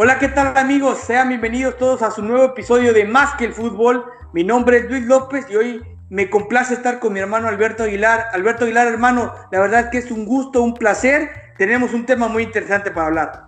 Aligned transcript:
Hola, 0.00 0.20
¿qué 0.20 0.28
tal 0.28 0.56
amigos? 0.56 1.00
Sean 1.04 1.28
bienvenidos 1.28 1.76
todos 1.76 2.02
a 2.02 2.12
su 2.12 2.22
nuevo 2.22 2.44
episodio 2.44 2.92
de 2.92 3.04
Más 3.04 3.34
que 3.34 3.46
el 3.46 3.52
Fútbol. 3.52 4.04
Mi 4.32 4.44
nombre 4.44 4.76
es 4.76 4.84
Luis 4.88 5.04
López 5.06 5.46
y 5.50 5.56
hoy 5.56 5.82
me 6.08 6.30
complace 6.30 6.74
estar 6.74 7.00
con 7.00 7.12
mi 7.12 7.18
hermano 7.18 7.48
Alberto 7.48 7.82
Aguilar. 7.82 8.26
Alberto 8.32 8.62
Aguilar, 8.62 8.86
hermano, 8.86 9.34
la 9.50 9.58
verdad 9.58 9.90
que 9.90 9.98
es 9.98 10.12
un 10.12 10.24
gusto, 10.24 10.62
un 10.62 10.74
placer. 10.74 11.32
Tenemos 11.58 11.94
un 11.94 12.06
tema 12.06 12.28
muy 12.28 12.44
interesante 12.44 12.92
para 12.92 13.08
hablar. 13.08 13.46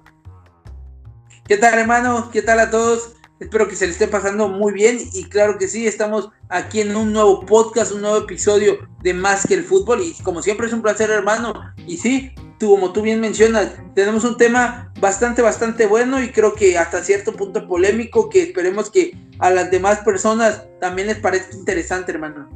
¿Qué 1.46 1.56
tal, 1.56 1.78
hermano? 1.78 2.32
¿Qué 2.32 2.42
tal 2.42 2.58
a 2.58 2.68
todos? 2.68 3.14
Espero 3.38 3.68
que 3.68 3.76
se 3.76 3.86
le 3.86 3.92
esté 3.92 4.08
pasando 4.08 4.48
muy 4.48 4.72
bien 4.72 4.98
y 5.12 5.28
claro 5.28 5.56
que 5.56 5.68
sí, 5.68 5.86
estamos 5.86 6.30
aquí 6.48 6.80
en 6.80 6.96
un 6.96 7.12
nuevo 7.12 7.46
podcast, 7.46 7.92
un 7.92 8.00
nuevo 8.00 8.16
episodio 8.16 8.88
de 9.04 9.14
Más 9.14 9.46
que 9.46 9.54
el 9.54 9.62
Fútbol 9.62 10.02
y 10.02 10.14
como 10.24 10.42
siempre 10.42 10.66
es 10.66 10.72
un 10.72 10.82
placer, 10.82 11.10
hermano. 11.10 11.54
Y 11.86 11.98
sí, 11.98 12.34
como 12.68 12.92
tú 12.92 13.02
bien 13.02 13.20
mencionas, 13.20 13.72
tenemos 13.94 14.24
un 14.24 14.36
tema 14.36 14.92
bastante, 15.00 15.40
bastante 15.40 15.86
bueno 15.86 16.22
y 16.22 16.30
creo 16.30 16.54
que 16.54 16.76
hasta 16.76 17.02
cierto 17.02 17.32
punto 17.32 17.66
polémico 17.66 18.28
que 18.28 18.42
esperemos 18.42 18.90
que 18.90 19.16
a 19.38 19.50
las 19.50 19.70
demás 19.70 20.00
personas 20.00 20.66
también 20.78 21.08
les 21.08 21.18
parezca 21.18 21.56
interesante, 21.56 22.12
hermano. 22.12 22.48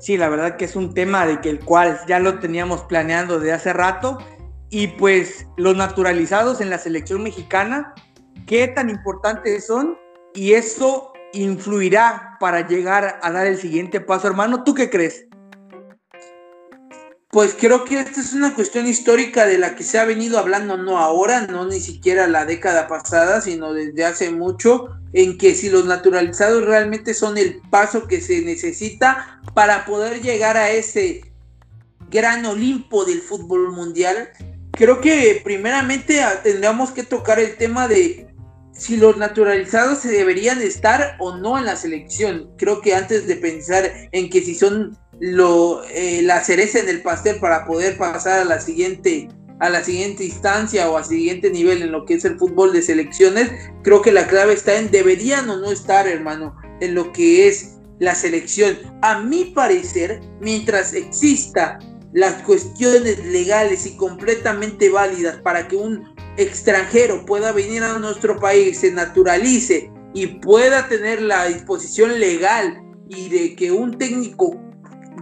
Sí, 0.00 0.16
la 0.16 0.28
verdad 0.28 0.56
que 0.56 0.64
es 0.64 0.76
un 0.76 0.94
tema 0.94 1.26
de 1.26 1.40
que 1.40 1.50
el 1.50 1.60
cual 1.60 2.00
ya 2.08 2.18
lo 2.18 2.38
teníamos 2.40 2.82
planeando 2.82 3.38
de 3.38 3.52
hace 3.52 3.72
rato 3.72 4.18
y 4.70 4.88
pues 4.88 5.46
los 5.56 5.76
naturalizados 5.76 6.60
en 6.60 6.70
la 6.70 6.78
selección 6.78 7.22
mexicana, 7.22 7.94
qué 8.46 8.66
tan 8.68 8.88
importantes 8.88 9.66
son 9.66 9.98
y 10.34 10.54
eso 10.54 11.12
influirá 11.34 12.36
para 12.40 12.66
llegar 12.66 13.20
a 13.22 13.30
dar 13.30 13.46
el 13.46 13.58
siguiente 13.58 14.00
paso, 14.00 14.26
hermano. 14.26 14.64
¿Tú 14.64 14.74
qué 14.74 14.88
crees? 14.88 15.26
Pues 17.32 17.56
creo 17.58 17.86
que 17.86 17.98
esta 17.98 18.20
es 18.20 18.34
una 18.34 18.54
cuestión 18.54 18.86
histórica 18.86 19.46
de 19.46 19.56
la 19.56 19.74
que 19.74 19.84
se 19.84 19.98
ha 19.98 20.04
venido 20.04 20.38
hablando 20.38 20.76
no 20.76 20.98
ahora, 20.98 21.46
no 21.46 21.64
ni 21.64 21.80
siquiera 21.80 22.26
la 22.26 22.44
década 22.44 22.88
pasada, 22.88 23.40
sino 23.40 23.72
desde 23.72 24.04
hace 24.04 24.30
mucho, 24.30 24.90
en 25.14 25.38
que 25.38 25.54
si 25.54 25.70
los 25.70 25.86
naturalizados 25.86 26.62
realmente 26.62 27.14
son 27.14 27.38
el 27.38 27.62
paso 27.70 28.06
que 28.06 28.20
se 28.20 28.42
necesita 28.42 29.40
para 29.54 29.86
poder 29.86 30.20
llegar 30.20 30.58
a 30.58 30.72
ese 30.72 31.32
gran 32.10 32.44
Olimpo 32.44 33.06
del 33.06 33.22
fútbol 33.22 33.72
mundial, 33.72 34.28
creo 34.70 35.00
que 35.00 35.40
primeramente 35.42 36.20
tendríamos 36.42 36.90
que 36.90 37.02
tocar 37.02 37.40
el 37.40 37.56
tema 37.56 37.88
de 37.88 38.28
si 38.72 38.98
los 38.98 39.16
naturalizados 39.16 40.00
se 40.00 40.10
deberían 40.10 40.60
estar 40.60 41.16
o 41.18 41.34
no 41.34 41.56
en 41.56 41.64
la 41.64 41.76
selección. 41.76 42.50
Creo 42.58 42.82
que 42.82 42.94
antes 42.94 43.26
de 43.26 43.36
pensar 43.36 43.90
en 44.12 44.28
que 44.28 44.42
si 44.42 44.54
son 44.54 44.98
lo, 45.20 45.82
eh, 45.84 46.22
la 46.22 46.42
cereza 46.42 46.78
en 46.78 46.88
el 46.88 47.02
pastel 47.02 47.38
para 47.40 47.64
poder 47.64 47.96
pasar 47.96 48.40
a 48.40 48.44
la 48.44 48.60
siguiente 48.60 49.28
a 49.62 49.70
la 49.70 49.84
siguiente 49.84 50.24
instancia 50.24 50.90
o 50.90 50.96
a 50.96 51.04
siguiente 51.04 51.48
nivel 51.48 51.82
en 51.82 51.92
lo 51.92 52.04
que 52.04 52.14
es 52.14 52.24
el 52.24 52.36
fútbol 52.36 52.72
de 52.72 52.82
selecciones, 52.82 53.48
creo 53.84 54.02
que 54.02 54.10
la 54.10 54.26
clave 54.26 54.54
está 54.54 54.76
en 54.76 54.90
deberían 54.90 55.48
o 55.48 55.56
no 55.56 55.70
estar, 55.70 56.08
hermano, 56.08 56.56
en 56.80 56.96
lo 56.96 57.12
que 57.12 57.46
es 57.46 57.76
la 58.00 58.16
selección. 58.16 58.76
A 59.02 59.20
mi 59.20 59.44
parecer, 59.44 60.20
mientras 60.40 60.94
exista 60.94 61.78
las 62.12 62.42
cuestiones 62.42 63.24
legales 63.26 63.86
y 63.86 63.96
completamente 63.96 64.90
válidas 64.90 65.36
para 65.36 65.68
que 65.68 65.76
un 65.76 66.12
extranjero 66.38 67.24
pueda 67.24 67.52
venir 67.52 67.84
a 67.84 68.00
nuestro 68.00 68.40
país, 68.40 68.78
se 68.78 68.90
naturalice 68.90 69.92
y 70.12 70.26
pueda 70.26 70.88
tener 70.88 71.22
la 71.22 71.46
disposición 71.46 72.18
legal 72.18 72.82
y 73.08 73.28
de 73.28 73.54
que 73.54 73.70
un 73.70 73.96
técnico 73.96 74.60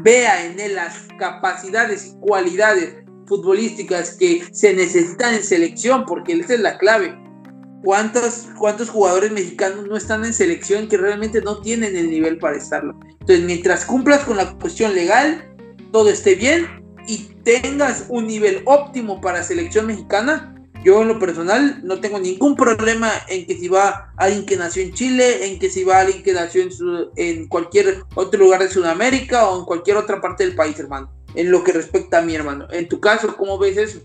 vea 0.02 0.46
en 0.46 0.58
él 0.60 0.74
las 0.74 1.08
capacidades 1.18 2.06
y 2.06 2.20
cualidades 2.20 2.96
futbolísticas 3.26 4.16
que 4.16 4.42
se 4.52 4.74
necesitan 4.74 5.34
en 5.34 5.42
selección, 5.42 6.04
porque 6.04 6.32
esa 6.32 6.54
es 6.54 6.60
la 6.60 6.78
clave. 6.78 7.16
¿Cuántos, 7.82 8.48
¿Cuántos 8.58 8.90
jugadores 8.90 9.30
mexicanos 9.32 9.86
no 9.86 9.96
están 9.96 10.24
en 10.24 10.34
selección 10.34 10.88
que 10.88 10.98
realmente 10.98 11.40
no 11.40 11.60
tienen 11.60 11.96
el 11.96 12.10
nivel 12.10 12.38
para 12.38 12.56
estarlo? 12.56 12.98
Entonces, 13.20 13.42
mientras 13.44 13.84
cumplas 13.84 14.24
con 14.24 14.36
la 14.36 14.52
cuestión 14.58 14.94
legal, 14.94 15.48
todo 15.92 16.10
esté 16.10 16.34
bien 16.34 16.66
y 17.06 17.34
tengas 17.44 18.06
un 18.08 18.26
nivel 18.26 18.62
óptimo 18.66 19.20
para 19.20 19.42
selección 19.42 19.86
mexicana, 19.86 20.59
yo 20.82 21.02
en 21.02 21.08
lo 21.08 21.18
personal 21.18 21.80
no 21.84 22.00
tengo 22.00 22.18
ningún 22.18 22.56
problema 22.56 23.10
en 23.28 23.46
que 23.46 23.56
si 23.56 23.68
va 23.68 24.12
alguien 24.16 24.46
que 24.46 24.56
nació 24.56 24.82
en 24.82 24.92
Chile, 24.92 25.46
en 25.46 25.58
que 25.58 25.68
si 25.68 25.84
va 25.84 26.00
alguien 26.00 26.22
que 26.22 26.32
nació 26.32 26.62
en, 26.62 26.70
en 27.16 27.48
cualquier 27.48 28.04
otro 28.14 28.41
lugar 28.41 28.60
de 28.60 28.68
Sudamérica 28.68 29.48
o 29.48 29.60
en 29.60 29.64
cualquier 29.66 29.98
otra 29.98 30.20
parte 30.20 30.44
del 30.44 30.54
país, 30.54 30.78
hermano. 30.78 31.12
En 31.34 31.50
lo 31.50 31.62
que 31.62 31.72
respecta 31.72 32.19
a 32.19 32.22
mi 32.22 32.34
hermano. 32.34 32.66
En 32.70 32.88
tu 32.88 32.98
caso, 32.98 33.36
¿cómo 33.36 33.58
ves 33.58 33.76
eso? 33.76 34.00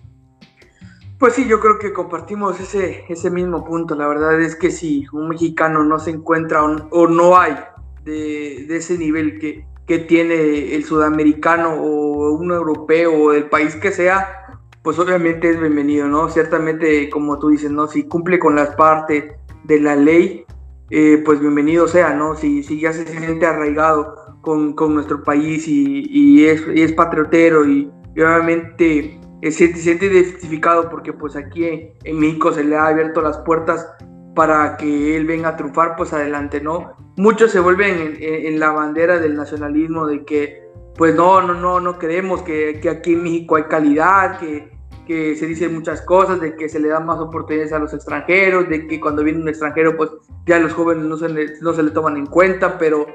Pues 1.17 1.33
sí, 1.33 1.47
yo 1.47 1.61
creo 1.61 1.79
que 1.79 1.93
compartimos 1.93 2.59
ese, 2.59 3.05
ese 3.07 3.29
mismo 3.29 3.63
punto. 3.63 3.95
La 3.95 4.07
verdad 4.07 4.39
es 4.41 4.55
que 4.55 4.69
si 4.69 5.05
un 5.13 5.29
mexicano 5.29 5.83
no 5.83 5.97
se 5.97 6.11
encuentra 6.11 6.61
o, 6.63 7.07
no 7.07 7.37
hay 7.37 7.55
de, 8.03 8.65
de, 8.67 8.77
ese 8.77 8.97
nivel 8.97 9.39
que, 9.39 9.65
que 9.87 9.99
tiene 9.99 10.75
el 10.75 10.83
sudamericano 10.83 11.75
o 11.75 12.33
un 12.33 12.51
europeo 12.51 13.13
o 13.13 13.31
el 13.31 13.49
país 13.49 13.75
que 13.77 13.93
sea, 13.93 14.44
pues 14.85 14.99
obviamente 14.99 15.49
es 15.49 15.59
bienvenido, 15.59 16.07
¿no? 16.07 16.29
Ciertamente, 16.29 17.09
como 17.09 17.39
tú 17.39 17.49
dices, 17.49 17.71
¿no? 17.71 17.87
Si 17.87 18.03
cumple 18.03 18.37
con 18.37 18.55
las 18.55 18.75
partes 18.75 19.33
de 19.63 19.79
la 19.79 19.95
ley, 19.95 20.45
eh, 20.91 21.23
pues 21.25 21.39
bienvenido 21.39 21.87
sea, 21.87 22.13
¿no? 22.13 22.35
Si, 22.35 22.61
si 22.61 22.79
ya 22.79 22.93
se 22.93 23.03
siente 23.07 23.47
arraigado 23.47 24.37
con, 24.43 24.73
con 24.73 24.93
nuestro 24.93 25.23
país 25.23 25.67
y, 25.67 26.05
y, 26.07 26.45
es, 26.45 26.63
y, 26.71 26.83
es, 26.83 26.93
patriotero 26.93 27.67
y, 27.67 27.91
obviamente 28.11 29.19
se, 29.41 29.73
siente 29.73 30.05
identificado 30.05 30.87
porque 30.87 31.13
pues 31.13 31.35
aquí 31.35 31.65
en, 32.03 32.19
México 32.19 32.51
se 32.51 32.63
le 32.63 32.77
ha 32.77 32.85
abierto 32.85 33.23
las 33.23 33.39
puertas 33.39 33.91
para 34.35 34.77
que 34.77 35.17
él 35.17 35.25
venga 35.25 35.49
a 35.49 35.57
triunfar, 35.57 35.95
pues 35.95 36.13
adelante, 36.13 36.61
¿no? 36.61 36.93
Muchos 37.17 37.51
se 37.51 37.59
vuelven 37.59 38.17
en, 38.19 38.45
en 38.45 38.59
la 38.59 38.69
bandera 38.69 39.17
del 39.17 39.35
nacionalismo 39.35 40.05
de 40.05 40.23
que 40.25 40.63
pues 40.95 41.15
no, 41.15 41.41
no, 41.41 41.55
no, 41.55 41.79
no 41.79 41.97
queremos 41.97 42.43
que, 42.43 42.79
que, 42.79 42.89
aquí 42.89 43.13
en 43.13 43.23
México 43.23 43.55
hay 43.55 43.63
calidad, 43.63 44.39
que, 44.39 44.74
que 45.05 45.35
se 45.35 45.45
dicen 45.45 45.73
muchas 45.73 46.01
cosas, 46.01 46.41
de 46.41 46.55
que 46.55 46.67
se 46.67 46.79
le 46.79 46.89
dan 46.89 47.05
más 47.05 47.19
oportunidades 47.19 47.73
a 47.73 47.79
los 47.79 47.93
extranjeros, 47.93 48.67
de 48.67 48.87
que 48.87 48.99
cuando 48.99 49.23
viene 49.23 49.41
un 49.41 49.49
extranjero, 49.49 49.95
pues 49.95 50.09
ya 50.45 50.59
los 50.59 50.73
jóvenes 50.73 51.05
no 51.05 51.17
se 51.17 51.29
le, 51.29 51.59
no 51.61 51.73
se 51.73 51.83
le 51.83 51.91
toman 51.91 52.17
en 52.17 52.25
cuenta, 52.25 52.77
pero 52.77 53.05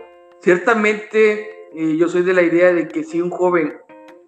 ciertamente 0.40 1.68
eh, 1.74 1.96
yo 1.96 2.08
soy 2.08 2.22
de 2.22 2.34
la 2.34 2.42
idea 2.42 2.72
de 2.72 2.88
que 2.88 3.04
si 3.04 3.20
un 3.20 3.30
joven 3.30 3.74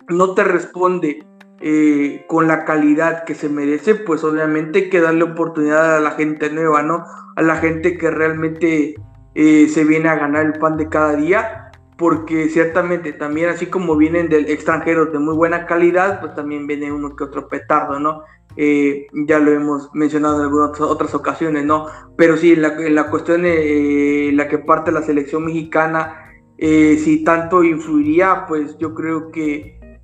no 0.09 0.35
te 0.35 0.45
responde 0.45 1.25
eh, 1.61 2.25
con 2.29 2.49
la 2.49 2.65
calidad 2.65 3.25
que 3.25 3.35
se 3.35 3.49
merece, 3.49 3.95
pues 3.95 4.25
obviamente 4.25 4.81
hay 4.81 4.91
que 4.91 5.01
darle 5.01 5.25
oportunidad 5.25 5.97
a 5.97 6.01
la 6.01 6.11
gente 6.13 6.51
nueva, 6.51 6.83
¿no? 6.83 7.05
A 7.37 7.43
la 7.43 7.57
gente 7.57 7.97
que 7.97 8.11
realmente 8.11 8.97
eh, 9.35 9.69
se 9.69 9.85
viene 9.85 10.09
a 10.09 10.17
ganar 10.17 10.45
el 10.45 10.55
pan 10.55 10.77
de 10.77 10.89
cada 10.89 11.15
día 11.15 11.62
porque 11.97 12.49
ciertamente 12.49 13.13
también 13.13 13.51
así 13.51 13.67
como 13.67 13.97
vienen 13.97 14.29
del 14.29 14.49
extranjero 14.49 15.07
de 15.07 15.19
muy 15.19 15.35
buena 15.35 15.67
calidad, 15.67 16.21
pues 16.21 16.35
también 16.35 16.67
viene 16.67 16.93
uno 16.93 17.15
que 17.15 17.25
otro 17.25 17.49
petardo, 17.49 18.01
¿no? 18.01 18.23
Eh, 18.57 19.07
ya 19.13 19.39
lo 19.39 19.51
hemos 19.51 19.91
mencionado 19.95 20.37
en 20.37 20.43
algunas 20.43 20.81
otras 20.81 21.15
ocasiones, 21.15 21.65
¿no? 21.65 21.87
Pero 22.17 22.37
sí, 22.37 22.55
la, 22.57 22.75
la 22.79 23.09
cuestión 23.09 23.43
eh, 23.45 24.31
la 24.35 24.49
que 24.49 24.59
parte 24.59 24.93
la 24.93 25.03
selección 25.03 25.45
mexicana, 25.45 26.33
eh, 26.59 26.99
si 27.03 27.25
tanto 27.25 27.65
influiría, 27.65 28.47
pues 28.47 28.77
yo 28.79 28.95
creo 28.95 29.31
que, 29.31 30.01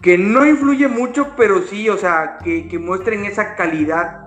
que 0.00 0.18
no 0.18 0.46
influye 0.46 0.88
mucho, 0.88 1.28
pero 1.36 1.62
sí, 1.62 1.88
o 1.88 1.96
sea, 1.96 2.38
que, 2.42 2.66
que 2.68 2.78
muestren 2.78 3.24
esa 3.24 3.54
calidad 3.56 4.18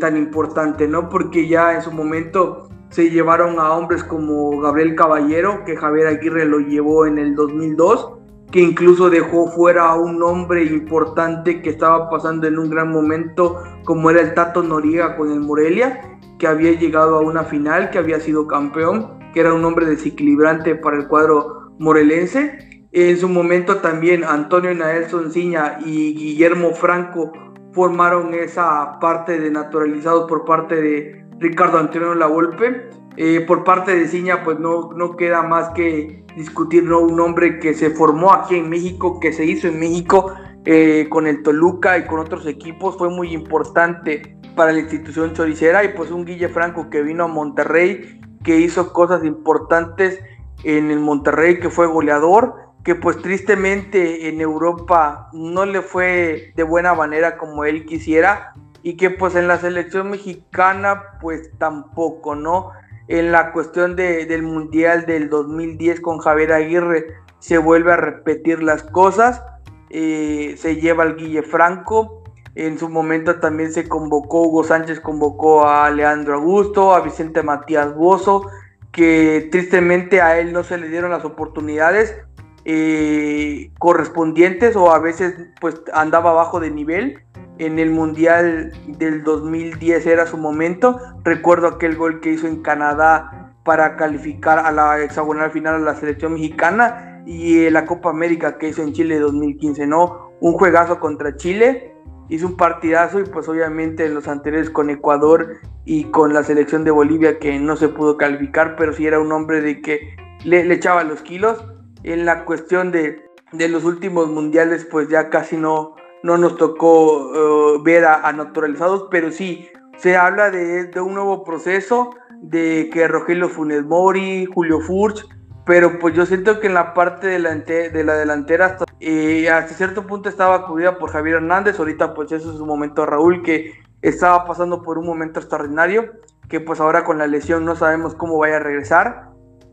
tan 0.00 0.16
importante, 0.16 0.88
¿no? 0.88 1.10
Porque 1.10 1.46
ya 1.46 1.74
en 1.74 1.82
su 1.82 1.92
momento 1.92 2.67
se 2.90 3.10
llevaron 3.10 3.58
a 3.58 3.72
hombres 3.72 4.02
como 4.02 4.58
Gabriel 4.60 4.94
Caballero, 4.94 5.64
que 5.64 5.76
Javier 5.76 6.06
Aguirre 6.06 6.46
lo 6.46 6.58
llevó 6.60 7.06
en 7.06 7.18
el 7.18 7.34
2002, 7.34 8.18
que 8.50 8.60
incluso 8.60 9.10
dejó 9.10 9.50
fuera 9.50 9.90
a 9.90 9.96
un 9.96 10.22
hombre 10.22 10.64
importante 10.64 11.60
que 11.60 11.70
estaba 11.70 12.08
pasando 12.08 12.46
en 12.46 12.58
un 12.58 12.70
gran 12.70 12.90
momento, 12.90 13.62
como 13.84 14.10
era 14.10 14.22
el 14.22 14.34
Tato 14.34 14.62
Noriega 14.62 15.16
con 15.16 15.30
el 15.30 15.40
Morelia, 15.40 16.00
que 16.38 16.46
había 16.46 16.72
llegado 16.72 17.16
a 17.16 17.20
una 17.20 17.44
final, 17.44 17.90
que 17.90 17.98
había 17.98 18.20
sido 18.20 18.46
campeón, 18.46 19.18
que 19.34 19.40
era 19.40 19.52
un 19.52 19.64
hombre 19.64 19.86
desequilibrante 19.86 20.74
para 20.76 20.96
el 20.96 21.08
cuadro 21.08 21.72
morelense. 21.78 22.86
En 22.92 23.18
su 23.18 23.28
momento 23.28 23.76
también 23.76 24.24
Antonio 24.24 24.74
Naelson 24.74 25.30
Ciña 25.30 25.78
y 25.84 26.14
Guillermo 26.14 26.72
Franco 26.72 27.32
formaron 27.72 28.32
esa 28.32 28.98
parte 28.98 29.38
de 29.38 29.50
naturalizados 29.50 30.26
por 30.26 30.46
parte 30.46 30.80
de 30.80 31.27
Ricardo 31.38 31.78
Antonio 31.78 32.14
Lavolpe. 32.14 32.90
Eh, 33.16 33.40
por 33.40 33.64
parte 33.64 33.96
de 33.96 34.06
Ciña, 34.06 34.44
pues 34.44 34.60
no, 34.60 34.92
no 34.92 35.16
queda 35.16 35.42
más 35.42 35.70
que 35.70 36.24
discutir, 36.36 36.84
¿no? 36.84 37.00
Un 37.00 37.18
hombre 37.18 37.58
que 37.58 37.74
se 37.74 37.90
formó 37.90 38.32
aquí 38.32 38.54
en 38.56 38.68
México, 38.68 39.18
que 39.18 39.32
se 39.32 39.44
hizo 39.44 39.66
en 39.66 39.80
México 39.80 40.32
eh, 40.64 41.08
con 41.10 41.26
el 41.26 41.42
Toluca 41.42 41.98
y 41.98 42.06
con 42.06 42.20
otros 42.20 42.46
equipos, 42.46 42.96
fue 42.96 43.10
muy 43.10 43.32
importante 43.32 44.36
para 44.54 44.72
la 44.72 44.80
institución 44.80 45.32
choricera 45.32 45.82
y 45.84 45.88
pues 45.88 46.10
un 46.10 46.24
Guille 46.24 46.48
Franco 46.48 46.90
que 46.90 47.02
vino 47.02 47.24
a 47.24 47.28
Monterrey, 47.28 48.20
que 48.44 48.58
hizo 48.58 48.92
cosas 48.92 49.24
importantes 49.24 50.20
en 50.64 50.90
el 50.90 51.00
Monterrey, 51.00 51.58
que 51.58 51.70
fue 51.70 51.86
goleador, 51.86 52.54
que 52.84 52.94
pues 52.94 53.18
tristemente 53.18 54.28
en 54.28 54.40
Europa 54.40 55.28
no 55.32 55.64
le 55.64 55.82
fue 55.82 56.52
de 56.54 56.62
buena 56.62 56.94
manera 56.94 57.36
como 57.36 57.64
él 57.64 57.84
quisiera 57.84 58.52
y 58.88 58.96
que 58.96 59.10
pues 59.10 59.34
en 59.34 59.48
la 59.48 59.58
selección 59.58 60.08
mexicana 60.08 61.18
pues 61.20 61.50
tampoco, 61.58 62.34
¿no? 62.34 62.70
En 63.06 63.32
la 63.32 63.52
cuestión 63.52 63.96
de, 63.96 64.24
del 64.24 64.42
Mundial 64.42 65.04
del 65.04 65.28
2010 65.28 66.00
con 66.00 66.16
Javier 66.20 66.54
Aguirre 66.54 67.08
se 67.38 67.58
vuelve 67.58 67.92
a 67.92 67.96
repetir 67.96 68.62
las 68.62 68.82
cosas, 68.82 69.44
eh, 69.90 70.54
se 70.56 70.76
lleva 70.76 71.02
al 71.02 71.16
Guille 71.16 71.42
Franco, 71.42 72.24
en 72.54 72.78
su 72.78 72.88
momento 72.88 73.40
también 73.40 73.74
se 73.74 73.86
convocó, 73.86 74.44
Hugo 74.44 74.64
Sánchez 74.64 75.00
convocó 75.00 75.68
a 75.68 75.90
Leandro 75.90 76.36
Augusto, 76.36 76.94
a 76.94 77.02
Vicente 77.02 77.42
Matías 77.42 77.94
Bozo, 77.94 78.46
que 78.90 79.50
tristemente 79.52 80.22
a 80.22 80.38
él 80.40 80.54
no 80.54 80.64
se 80.64 80.78
le 80.78 80.88
dieron 80.88 81.10
las 81.10 81.26
oportunidades 81.26 82.16
eh, 82.64 83.70
correspondientes 83.78 84.76
o 84.76 84.92
a 84.92 84.98
veces 84.98 85.34
pues 85.60 85.82
andaba 85.92 86.32
bajo 86.32 86.58
de 86.58 86.70
nivel. 86.70 87.22
En 87.58 87.78
el 87.78 87.90
Mundial 87.90 88.72
del 88.86 89.22
2010 89.24 90.06
era 90.06 90.26
su 90.26 90.36
momento. 90.36 90.98
Recuerdo 91.24 91.66
aquel 91.68 91.96
gol 91.96 92.20
que 92.20 92.32
hizo 92.32 92.46
en 92.46 92.62
Canadá 92.62 93.52
para 93.64 93.96
calificar 93.96 94.60
a 94.60 94.72
la 94.72 95.00
hexagonal 95.00 95.50
final 95.50 95.74
a 95.74 95.78
la 95.78 95.94
selección 95.94 96.34
mexicana 96.34 97.22
y 97.26 97.68
la 97.68 97.84
Copa 97.84 98.10
América 98.10 98.56
que 98.56 98.68
hizo 98.68 98.82
en 98.82 98.92
Chile 98.92 99.18
2015, 99.18 99.86
¿no? 99.86 100.32
Un 100.40 100.54
juegazo 100.54 100.98
contra 101.00 101.36
Chile, 101.36 101.94
hizo 102.28 102.46
un 102.46 102.56
partidazo 102.56 103.20
y 103.20 103.24
pues 103.24 103.48
obviamente 103.48 104.06
en 104.06 104.14
los 104.14 104.28
anteriores 104.28 104.70
con 104.70 104.88
Ecuador 104.88 105.56
y 105.84 106.04
con 106.04 106.32
la 106.32 106.44
selección 106.44 106.84
de 106.84 106.90
Bolivia 106.90 107.38
que 107.38 107.58
no 107.58 107.76
se 107.76 107.88
pudo 107.88 108.16
calificar, 108.16 108.76
pero 108.76 108.92
sí 108.92 109.06
era 109.06 109.20
un 109.20 109.32
hombre 109.32 109.60
de 109.60 109.82
que 109.82 110.16
le, 110.44 110.64
le 110.64 110.74
echaba 110.74 111.04
los 111.04 111.20
kilos 111.22 111.62
en 112.02 112.24
la 112.24 112.44
cuestión 112.44 112.92
de, 112.92 113.22
los 113.52 113.84
últimos 113.84 114.28
mundiales, 114.28 114.86
pues 114.90 115.08
ya 115.08 115.30
casi 115.30 115.56
no, 115.56 115.96
no 116.22 116.36
nos 116.36 116.56
tocó 116.56 117.76
eh, 117.76 117.80
ver 117.82 118.04
a, 118.04 118.32
naturalizados, 118.32 119.08
pero 119.10 119.30
sí, 119.30 119.68
se 119.96 120.16
habla 120.16 120.50
de, 120.50 120.90
un 121.00 121.14
nuevo 121.14 121.44
proceso, 121.44 122.10
de 122.40 122.88
que 122.92 123.08
Rogelio 123.08 123.48
Funes 123.48 123.84
Mori, 123.84 124.46
Julio 124.46 124.80
Furch, 124.80 125.26
pero 125.66 125.98
pues 125.98 126.14
yo 126.14 126.24
siento 126.24 126.60
que 126.60 126.68
en 126.68 126.74
la 126.74 126.94
parte 126.94 127.26
de 127.26 127.38
la, 127.38 127.54
de 127.54 128.04
la 128.04 128.14
delantera 128.14 128.66
hasta, 128.66 128.84
eh, 129.00 129.50
hasta 129.50 129.74
cierto 129.74 130.06
punto 130.06 130.28
estaba 130.28 130.54
acudida 130.54 130.98
por 130.98 131.10
Javier 131.10 131.36
Hernández, 131.36 131.78
ahorita 131.78 132.14
pues 132.14 132.32
eso 132.32 132.52
es 132.52 132.60
un 132.60 132.68
momento 132.68 133.04
Raúl 133.04 133.42
que 133.42 133.72
estaba 134.00 134.44
pasando 134.46 134.82
por 134.82 134.98
un 134.98 135.06
momento 135.06 135.40
extraordinario, 135.40 136.12
que 136.48 136.60
pues 136.60 136.80
ahora 136.80 137.04
con 137.04 137.18
la 137.18 137.26
lesión 137.26 137.64
no 137.64 137.76
sabemos 137.76 138.14
cómo 138.14 138.38
vaya 138.38 138.56
a 138.56 138.60
regresar, 138.60 139.28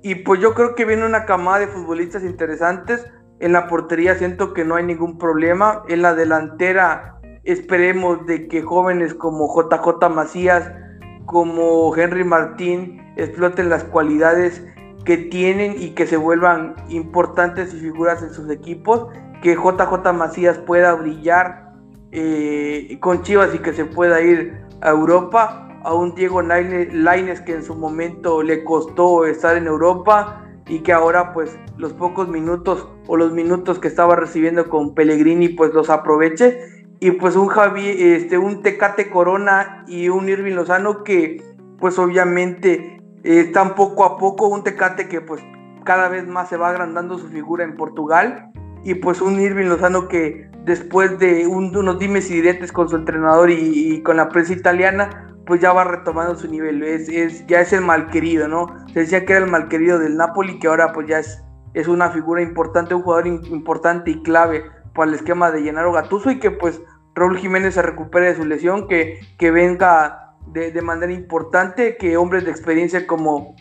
y 0.05 0.13
pues 0.13 0.39
yo 0.39 0.53
creo 0.53 0.75
que 0.75 0.85
viene 0.85 1.03
una 1.03 1.25
camada 1.25 1.57
de 1.57 1.67
futbolistas 1.67 2.23
interesantes. 2.23 3.07
En 3.39 3.51
la 3.51 3.67
portería 3.67 4.15
siento 4.15 4.53
que 4.53 4.63
no 4.63 4.75
hay 4.75 4.83
ningún 4.83 5.17
problema. 5.17 5.83
En 5.87 6.01
la 6.01 6.15
delantera 6.15 7.19
esperemos 7.43 8.25
de 8.25 8.47
que 8.47 8.61
jóvenes 8.61 9.13
como 9.13 9.47
JJ 9.47 10.09
Macías, 10.09 10.71
como 11.25 11.95
Henry 11.95 12.23
Martín, 12.23 13.01
exploten 13.17 13.69
las 13.69 13.83
cualidades 13.83 14.65
que 15.03 15.17
tienen 15.17 15.75
y 15.77 15.91
que 15.91 16.07
se 16.07 16.17
vuelvan 16.17 16.75
importantes 16.89 17.73
y 17.73 17.79
figuras 17.79 18.23
en 18.23 18.33
sus 18.33 18.49
equipos. 18.49 19.07
Que 19.41 19.55
JJ 19.55 20.13
Macías 20.13 20.57
pueda 20.59 20.93
brillar 20.93 21.73
eh, 22.11 22.97
con 23.01 23.21
Chivas 23.21 23.53
y 23.53 23.59
que 23.59 23.73
se 23.73 23.85
pueda 23.85 24.21
ir 24.21 24.57
a 24.81 24.89
Europa 24.89 25.67
a 25.83 25.93
un 25.93 26.15
Diego 26.15 26.41
Laines 26.41 27.41
que 27.41 27.53
en 27.53 27.63
su 27.63 27.75
momento 27.75 28.41
le 28.41 28.63
costó 28.63 29.25
estar 29.25 29.55
en 29.55 29.67
Europa 29.67 30.44
y 30.67 30.79
que 30.79 30.93
ahora 30.93 31.33
pues 31.33 31.57
los 31.77 31.93
pocos 31.93 32.27
minutos 32.27 32.87
o 33.07 33.17
los 33.17 33.31
minutos 33.31 33.79
que 33.79 33.87
estaba 33.87 34.15
recibiendo 34.15 34.69
con 34.69 34.95
Pellegrini 34.95 35.49
pues 35.49 35.73
los 35.73 35.89
aproveche. 35.89 36.59
Y 36.99 37.11
pues 37.11 37.35
un 37.35 37.47
Javi, 37.47 37.87
este, 37.87 38.37
un 38.37 38.61
Tecate 38.61 39.09
Corona 39.09 39.83
y 39.87 40.09
un 40.09 40.27
Irving 40.29 40.53
Lozano 40.53 41.03
que 41.03 41.43
pues 41.79 41.99
obviamente 41.99 43.01
están 43.23 43.75
poco 43.75 44.05
a 44.05 44.17
poco, 44.17 44.47
un 44.47 44.63
Tecate 44.63 45.07
que 45.07 45.21
pues 45.21 45.43
cada 45.83 46.07
vez 46.09 46.25
más 46.27 46.49
se 46.49 46.57
va 46.57 46.69
agrandando 46.69 47.19
su 47.19 47.27
figura 47.27 47.63
en 47.63 47.75
Portugal. 47.75 48.51
Y 48.83 48.95
pues 48.95 49.21
un 49.21 49.39
Irving 49.39 49.65
Lozano 49.65 50.07
que 50.07 50.49
después 50.63 51.19
de 51.19 51.45
unos 51.47 51.99
dimes 51.99 52.29
y 52.31 52.35
diretes 52.35 52.71
con 52.71 52.87
su 52.87 52.95
entrenador 52.95 53.49
y 53.51 54.01
con 54.03 54.17
la 54.17 54.29
prensa 54.29 54.53
italiana 54.53 55.24
pues 55.45 55.61
ya 55.61 55.73
va 55.73 55.83
retomando 55.83 56.35
su 56.35 56.47
nivel, 56.47 56.83
es, 56.83 57.07
es, 57.09 57.45
ya 57.47 57.61
es 57.61 57.71
el 57.73 57.81
malquerido, 57.81 58.47
¿no? 58.47 58.67
Se 58.93 59.01
decía 59.01 59.25
que 59.25 59.33
era 59.33 59.45
el 59.45 59.51
malquerido 59.51 59.99
del 59.99 60.17
Napoli, 60.17 60.59
que 60.59 60.67
ahora 60.67 60.91
pues 60.91 61.07
ya 61.07 61.19
es, 61.19 61.43
es 61.73 61.87
una 61.87 62.09
figura 62.09 62.41
importante, 62.41 62.95
un 62.95 63.03
jugador 63.03 63.27
importante 63.27 64.11
y 64.11 64.23
clave 64.23 64.63
para 64.93 65.09
el 65.09 65.15
esquema 65.15 65.51
de 65.51 65.61
Llenaro 65.61 65.91
Gatuso 65.91 66.31
y 66.31 66.39
que 66.39 66.51
pues 66.51 66.81
Raúl 67.13 67.37
Jiménez 67.37 67.75
se 67.75 67.81
recupere 67.81 68.27
de 68.27 68.35
su 68.35 68.45
lesión, 68.45 68.87
que, 68.87 69.19
que 69.37 69.51
venga 69.51 70.35
de, 70.47 70.71
de, 70.71 70.81
manera 70.81 71.13
importante, 71.13 71.97
que 71.97 72.17
hombres 72.17 72.45
de 72.45 72.51
experiencia 72.51 73.05
como 73.05 73.55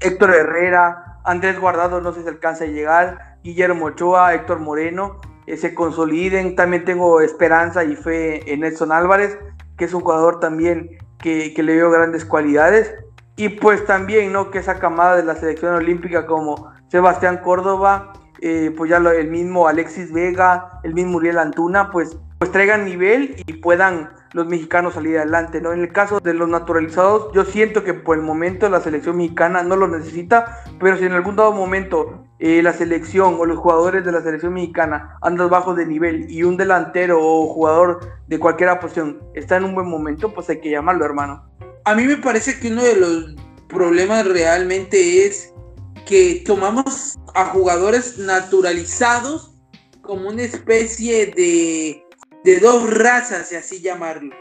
Héctor 0.00 0.34
Herrera, 0.34 1.20
Andrés 1.24 1.58
Guardado 1.58 2.00
no 2.00 2.12
sé 2.12 2.22
si 2.22 2.28
alcanza 2.28 2.64
a 2.64 2.68
llegar, 2.68 3.38
Guillermo 3.42 3.86
Ochoa, 3.86 4.34
Héctor 4.34 4.60
Moreno, 4.60 5.20
eh, 5.46 5.56
se 5.56 5.74
consoliden, 5.74 6.56
también 6.56 6.84
tengo 6.84 7.20
esperanza 7.20 7.84
y 7.84 7.96
fe 7.96 8.52
en 8.52 8.64
Edson 8.64 8.92
Álvarez, 8.92 9.38
que 9.76 9.84
es 9.84 9.92
un 9.94 10.00
jugador 10.00 10.40
también 10.40 10.98
que, 11.24 11.62
le 11.62 11.74
veo 11.74 11.90
grandes 11.90 12.24
cualidades. 12.24 12.94
Y 13.36 13.48
pues 13.48 13.84
también, 13.86 14.32
¿no? 14.32 14.50
Que 14.50 14.58
esa 14.58 14.78
camada 14.78 15.16
de 15.16 15.24
la 15.24 15.34
selección 15.34 15.74
olímpica 15.74 16.26
como 16.26 16.70
Sebastián 16.88 17.38
Córdoba, 17.38 18.12
eh, 18.40 18.72
pues 18.76 18.90
ya 18.90 18.98
el 18.98 19.30
mismo 19.30 19.66
Alexis 19.66 20.12
Vega, 20.12 20.80
el 20.84 20.94
mismo 20.94 21.16
Uriel 21.16 21.38
Antuna, 21.38 21.90
pues, 21.90 22.16
pues 22.38 22.52
traigan 22.52 22.84
nivel 22.84 23.34
y 23.46 23.54
puedan 23.54 24.10
los 24.34 24.46
mexicanos 24.46 24.94
salir 24.94 25.16
adelante, 25.16 25.60
¿no? 25.60 25.72
En 25.72 25.80
el 25.80 25.92
caso 25.92 26.18
de 26.18 26.34
los 26.34 26.48
naturalizados, 26.48 27.32
yo 27.32 27.44
siento 27.44 27.84
que 27.84 27.94
por 27.94 28.16
el 28.16 28.22
momento 28.22 28.68
la 28.68 28.80
selección 28.80 29.16
mexicana 29.16 29.62
no 29.62 29.76
lo 29.76 29.86
necesita, 29.86 30.64
pero 30.80 30.98
si 30.98 31.04
en 31.04 31.12
algún 31.12 31.36
dado 31.36 31.52
momento 31.52 32.26
eh, 32.40 32.60
la 32.60 32.72
selección 32.72 33.36
o 33.38 33.46
los 33.46 33.58
jugadores 33.58 34.04
de 34.04 34.10
la 34.10 34.20
selección 34.22 34.54
mexicana 34.54 35.16
andan 35.22 35.48
bajo 35.48 35.74
de 35.74 35.86
nivel 35.86 36.28
y 36.28 36.42
un 36.42 36.56
delantero 36.56 37.20
o 37.22 37.46
jugador 37.46 38.00
de 38.26 38.38
cualquier 38.40 38.76
posición 38.80 39.22
está 39.34 39.56
en 39.56 39.64
un 39.64 39.74
buen 39.74 39.88
momento, 39.88 40.34
pues 40.34 40.50
hay 40.50 40.60
que 40.60 40.70
llamarlo, 40.70 41.04
hermano. 41.04 41.48
A 41.84 41.94
mí 41.94 42.04
me 42.04 42.16
parece 42.16 42.58
que 42.58 42.72
uno 42.72 42.82
de 42.82 42.96
los 42.96 43.36
problemas 43.68 44.26
realmente 44.26 45.26
es 45.26 45.54
que 46.06 46.42
tomamos 46.44 47.16
a 47.34 47.44
jugadores 47.46 48.18
naturalizados 48.18 49.54
como 50.02 50.28
una 50.28 50.42
especie 50.42 51.26
de 51.26 52.03
de 52.44 52.60
dos 52.60 52.88
razas, 52.90 53.50
y 53.52 53.56
así 53.56 53.80
llamarlo. 53.80 54.34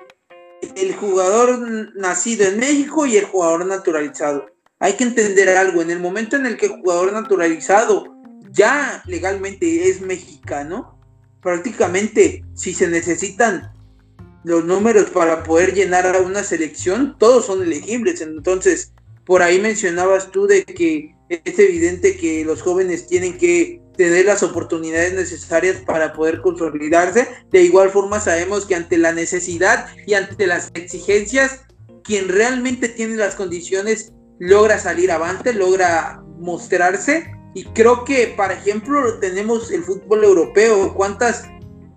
El 0.76 0.94
jugador 0.96 1.96
nacido 1.96 2.46
en 2.46 2.60
México 2.60 3.06
y 3.06 3.18
el 3.18 3.26
jugador 3.26 3.66
naturalizado. 3.66 4.46
Hay 4.80 4.94
que 4.94 5.06
entender 5.06 5.50
algo, 5.50 5.82
en 5.82 5.92
el 5.92 6.00
momento 6.00 6.36
en 6.36 6.46
el 6.46 6.58
que 6.58 6.68
el 6.68 6.74
jugador 6.74 7.14
naturalizado 7.14 8.14
ya 8.52 9.02
legalmente 9.08 9.90
es 9.90 10.02
mexicano, 10.02 11.00
prácticamente 11.42 12.44
si 12.54 12.74
se 12.74 12.88
necesitan 12.88 13.72
los 14.44 14.66
números 14.66 15.10
para 15.10 15.44
poder 15.44 15.74
llenar 15.74 16.06
a 16.06 16.20
una 16.20 16.44
selección, 16.44 17.18
todos 17.18 17.46
son 17.46 17.64
elegibles. 17.64 18.22
Entonces, 18.22 18.94
por 19.26 19.42
ahí 19.42 19.60
mencionabas 19.60 20.32
tú 20.32 20.48
de 20.48 20.66
que 20.66 21.16
es 21.30 21.60
evidente 21.60 22.18
que 22.18 22.44
los 22.44 22.62
jóvenes 22.62 23.08
tienen 23.08 23.38
que 23.38 23.82
tener 23.96 24.26
las 24.26 24.44
oportunidades 24.44 25.14
necesarias 25.14 25.78
para 25.86 26.14
poder 26.14 26.42
consolidarse. 26.42 27.28
De 27.52 27.62
igual 27.62 27.90
forma 27.90 28.20
sabemos 28.20 28.66
que 28.66 28.76
ante 28.76 28.98
la 28.98 29.12
necesidad 29.12 29.88
y 30.06 30.14
ante 30.16 30.48
las 30.48 30.72
exigencias, 30.74 31.62
quien 32.04 32.28
realmente 32.28 32.90
tiene 32.90 33.16
las 33.16 33.36
condiciones 33.36 34.12
logra 34.40 34.80
salir 34.80 35.12
avante, 35.12 35.54
logra 35.54 36.22
mostrarse. 36.40 37.32
Y 37.56 37.66
creo 37.66 38.04
que, 38.04 38.34
por 38.36 38.52
ejemplo, 38.52 39.20
tenemos 39.20 39.72
el 39.72 39.84
fútbol 39.84 40.24
europeo. 40.24 40.94
¿Cuántas, 40.96 41.48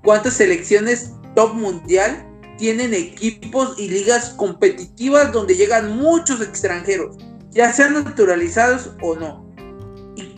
cuántas 0.05 0.35
selecciones 0.35 1.13
top 1.35 1.55
mundial 1.55 2.27
tienen 2.59 2.95
equipos 2.95 3.79
y 3.79 3.89
ligas 3.89 4.31
competitivas 4.31 5.33
donde 5.33 5.57
llegan 5.57 5.97
muchos 5.97 6.41
extranjeros, 6.41 7.17
ya 7.51 7.73
sean 7.73 7.95
naturalizados 7.95 8.93
o 9.03 9.15
no? 9.17 9.46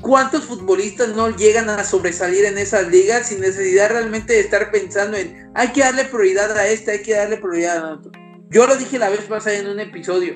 ¿Cuántos 0.00 0.44
futbolistas 0.44 1.08
no 1.16 1.30
llegan 1.30 1.68
a 1.70 1.82
sobresalir 1.82 2.44
en 2.44 2.56
esas 2.56 2.88
ligas 2.88 3.28
sin 3.28 3.40
necesidad 3.40 3.90
realmente 3.90 4.32
de 4.32 4.40
estar 4.40 4.70
pensando 4.70 5.16
en 5.16 5.50
hay 5.54 5.72
que 5.72 5.80
darle 5.80 6.04
prioridad 6.04 6.56
a 6.56 6.68
este, 6.68 6.92
hay 6.92 7.02
que 7.02 7.14
darle 7.14 7.38
prioridad 7.38 7.78
a 7.78 7.94
otro? 7.94 8.12
Yo 8.50 8.66
lo 8.66 8.76
dije 8.76 8.98
la 8.98 9.10
vez 9.10 9.22
pasada 9.22 9.56
en 9.56 9.68
un 9.68 9.80
episodio. 9.80 10.34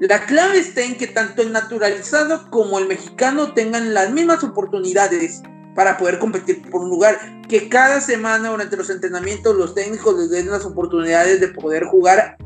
La 0.00 0.24
clave 0.26 0.58
está 0.58 0.82
en 0.82 0.96
que 0.96 1.08
tanto 1.08 1.42
el 1.42 1.52
naturalizado 1.52 2.50
como 2.50 2.78
el 2.78 2.86
mexicano 2.86 3.52
tengan 3.52 3.94
las 3.94 4.10
mismas 4.12 4.42
oportunidades 4.44 5.42
para 5.74 5.98
poder 5.98 6.18
competir 6.18 6.62
por 6.70 6.82
un 6.82 6.90
lugar. 6.90 7.18
Que 7.48 7.68
cada 7.68 8.00
semana 8.00 8.50
durante 8.50 8.76
los 8.76 8.90
entrenamientos 8.90 9.56
los 9.56 9.74
técnicos 9.74 10.18
les 10.18 10.30
den 10.30 10.50
las 10.50 10.64
oportunidades 10.64 11.40
de 11.40 11.48
poder 11.48 11.84
jugar 11.84 12.36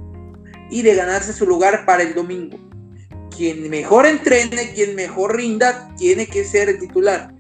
y 0.70 0.82
de 0.82 0.94
ganarse 0.94 1.32
su 1.32 1.46
lugar 1.46 1.84
para 1.86 2.02
el 2.02 2.14
domingo. 2.14 2.58
Quien 3.38 3.71
mejor 3.71 4.04
entrene, 4.04 4.73
quien 4.75 4.97
mejor 4.97 5.37
rinda, 5.37 5.95
tiene 5.97 6.26
que 6.26 6.42
ser 6.42 6.68
el 6.71 6.80
titular. 6.80 7.33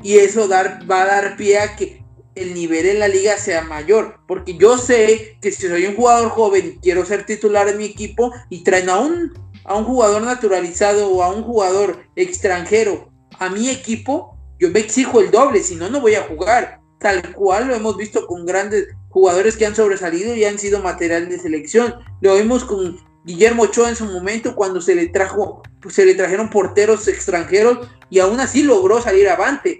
Y 0.00 0.18
eso 0.18 0.46
dar, 0.46 0.88
va 0.88 1.02
a 1.02 1.06
dar 1.06 1.36
pie 1.36 1.58
a 1.58 1.74
que 1.74 2.04
el 2.36 2.54
nivel 2.54 2.86
en 2.86 3.00
la 3.00 3.08
liga 3.08 3.36
sea 3.36 3.62
mayor. 3.62 4.20
Porque 4.28 4.56
yo 4.56 4.78
sé 4.78 5.38
que 5.42 5.50
si 5.50 5.66
soy 5.66 5.86
un 5.86 5.96
jugador 5.96 6.28
joven 6.28 6.74
y 6.76 6.78
quiero 6.78 7.04
ser 7.04 7.26
titular 7.26 7.68
en 7.68 7.78
mi 7.78 7.86
equipo 7.86 8.32
y 8.48 8.62
traen 8.62 8.90
a 8.90 9.00
un, 9.00 9.32
a 9.64 9.74
un 9.74 9.86
jugador 9.86 10.22
naturalizado 10.22 11.10
o 11.10 11.20
a 11.24 11.34
un 11.34 11.42
jugador 11.42 11.98
extranjero 12.14 13.10
a 13.40 13.48
mi 13.48 13.70
equipo, 13.70 14.38
yo 14.60 14.70
me 14.70 14.78
exijo 14.78 15.18
el 15.20 15.32
doble, 15.32 15.64
si 15.64 15.74
no, 15.74 15.90
no 15.90 16.00
voy 16.00 16.14
a 16.14 16.28
jugar. 16.28 16.78
Tal 17.00 17.34
cual 17.34 17.66
lo 17.66 17.74
hemos 17.74 17.96
visto 17.96 18.24
con 18.28 18.46
grandes 18.46 18.86
jugadores 19.08 19.56
que 19.56 19.66
han 19.66 19.74
sobresalido 19.74 20.32
y 20.36 20.44
han 20.44 20.60
sido 20.60 20.80
material 20.80 21.28
de 21.28 21.40
selección. 21.40 21.96
Lo 22.20 22.36
vimos 22.36 22.62
con 22.62 23.09
Guillermo 23.24 23.64
Ochoa 23.64 23.90
en 23.90 23.96
su 23.96 24.06
momento 24.06 24.54
cuando 24.54 24.80
se 24.80 24.94
le 24.94 25.08
trajo, 25.08 25.62
pues, 25.80 25.94
se 25.94 26.06
le 26.06 26.14
trajeron 26.14 26.50
porteros 26.50 27.06
extranjeros 27.08 27.88
y 28.08 28.18
aún 28.18 28.40
así 28.40 28.62
logró 28.62 29.00
salir 29.00 29.28
avante. 29.28 29.78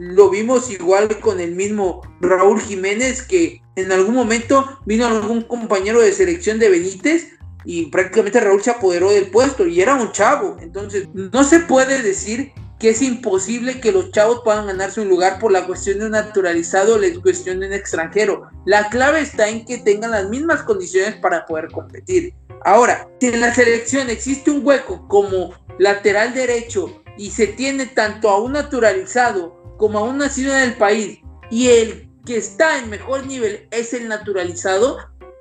Lo 0.00 0.28
vimos 0.28 0.70
igual 0.70 1.20
con 1.20 1.40
el 1.40 1.54
mismo 1.54 2.02
Raúl 2.20 2.60
Jiménez 2.60 3.22
que 3.22 3.62
en 3.76 3.92
algún 3.92 4.14
momento 4.14 4.78
vino 4.86 5.06
algún 5.06 5.42
compañero 5.42 6.00
de 6.00 6.12
selección 6.12 6.58
de 6.58 6.68
Benítez 6.68 7.28
y 7.64 7.86
prácticamente 7.86 8.40
Raúl 8.40 8.62
se 8.62 8.70
apoderó 8.70 9.10
del 9.10 9.30
puesto 9.30 9.66
y 9.66 9.80
era 9.80 9.94
un 9.94 10.12
chavo. 10.12 10.56
Entonces 10.60 11.08
no 11.14 11.44
se 11.44 11.60
puede 11.60 12.02
decir 12.02 12.52
que 12.78 12.90
es 12.90 13.02
imposible 13.02 13.80
que 13.80 13.92
los 13.92 14.10
chavos 14.10 14.42
puedan 14.44 14.66
ganarse 14.66 15.00
un 15.00 15.08
lugar 15.08 15.38
por 15.38 15.52
la 15.52 15.66
cuestión 15.66 16.00
de 16.00 16.06
un 16.06 16.10
naturalizado 16.12 16.96
o 16.96 16.98
la 16.98 17.08
cuestión 17.22 17.60
de 17.60 17.68
un 17.68 17.72
extranjero. 17.72 18.48
La 18.66 18.88
clave 18.90 19.20
está 19.20 19.48
en 19.48 19.64
que 19.64 19.78
tengan 19.78 20.10
las 20.10 20.28
mismas 20.28 20.62
condiciones 20.64 21.14
para 21.16 21.46
poder 21.46 21.70
competir. 21.70 22.34
Ahora, 22.64 23.08
si 23.20 23.28
en 23.28 23.40
la 23.40 23.54
selección 23.54 24.10
existe 24.10 24.50
un 24.50 24.64
hueco 24.64 25.06
como 25.08 25.54
lateral 25.78 26.34
derecho 26.34 27.02
y 27.16 27.30
se 27.30 27.46
tiene 27.48 27.86
tanto 27.86 28.28
a 28.28 28.40
un 28.40 28.52
naturalizado 28.52 29.62
como 29.76 29.98
a 29.98 30.04
un 30.04 30.18
nacido 30.18 30.54
en 30.54 30.62
el 30.62 30.74
país 30.74 31.18
y 31.50 31.68
el 31.68 32.08
que 32.24 32.36
está 32.36 32.78
en 32.78 32.90
mejor 32.90 33.26
nivel 33.26 33.68
es 33.70 33.92
el 33.92 34.08
naturalizado, 34.08 34.98